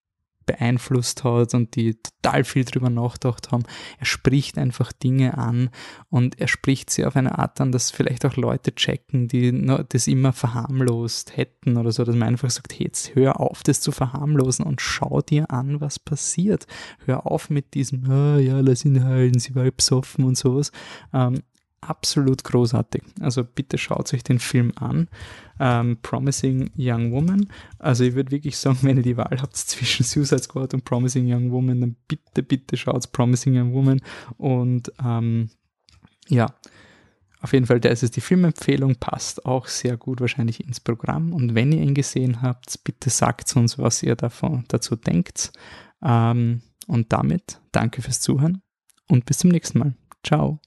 [0.47, 3.65] beeinflusst hat und die total viel drüber nachgedacht haben.
[3.99, 5.71] Er spricht einfach Dinge an
[6.11, 10.07] und er spricht sie auf eine Art an, dass vielleicht auch Leute checken, die das
[10.07, 13.93] immer verharmlost hätten oder so, dass man einfach sagt, hey, jetzt hör auf, das zu
[13.93, 16.67] verharmlosen und schau dir an, was passiert.
[17.05, 20.73] Hör auf mit diesem, oh, ja, lass ihn halten, sie war besoffen und sowas.
[21.13, 21.43] Ähm,
[21.83, 23.03] absolut großartig.
[23.21, 25.09] Also bitte schaut euch den Film an.
[25.65, 27.47] Ähm, Promising Young Woman.
[27.79, 31.33] Also ich würde wirklich sagen, wenn ihr die Wahl habt zwischen Suicide Squad und Promising
[31.33, 34.01] Young Woman, dann bitte, bitte schaut Promising Young Woman.
[34.39, 35.51] Und ähm,
[36.29, 36.47] ja,
[37.41, 41.33] auf jeden Fall, das ist die Filmempfehlung, passt auch sehr gut wahrscheinlich ins Programm.
[41.33, 45.53] Und wenn ihr ihn gesehen habt, bitte sagt uns, was ihr davon, dazu denkt.
[46.03, 48.63] Ähm, und damit danke fürs Zuhören
[49.09, 49.95] und bis zum nächsten Mal.
[50.25, 50.61] Ciao.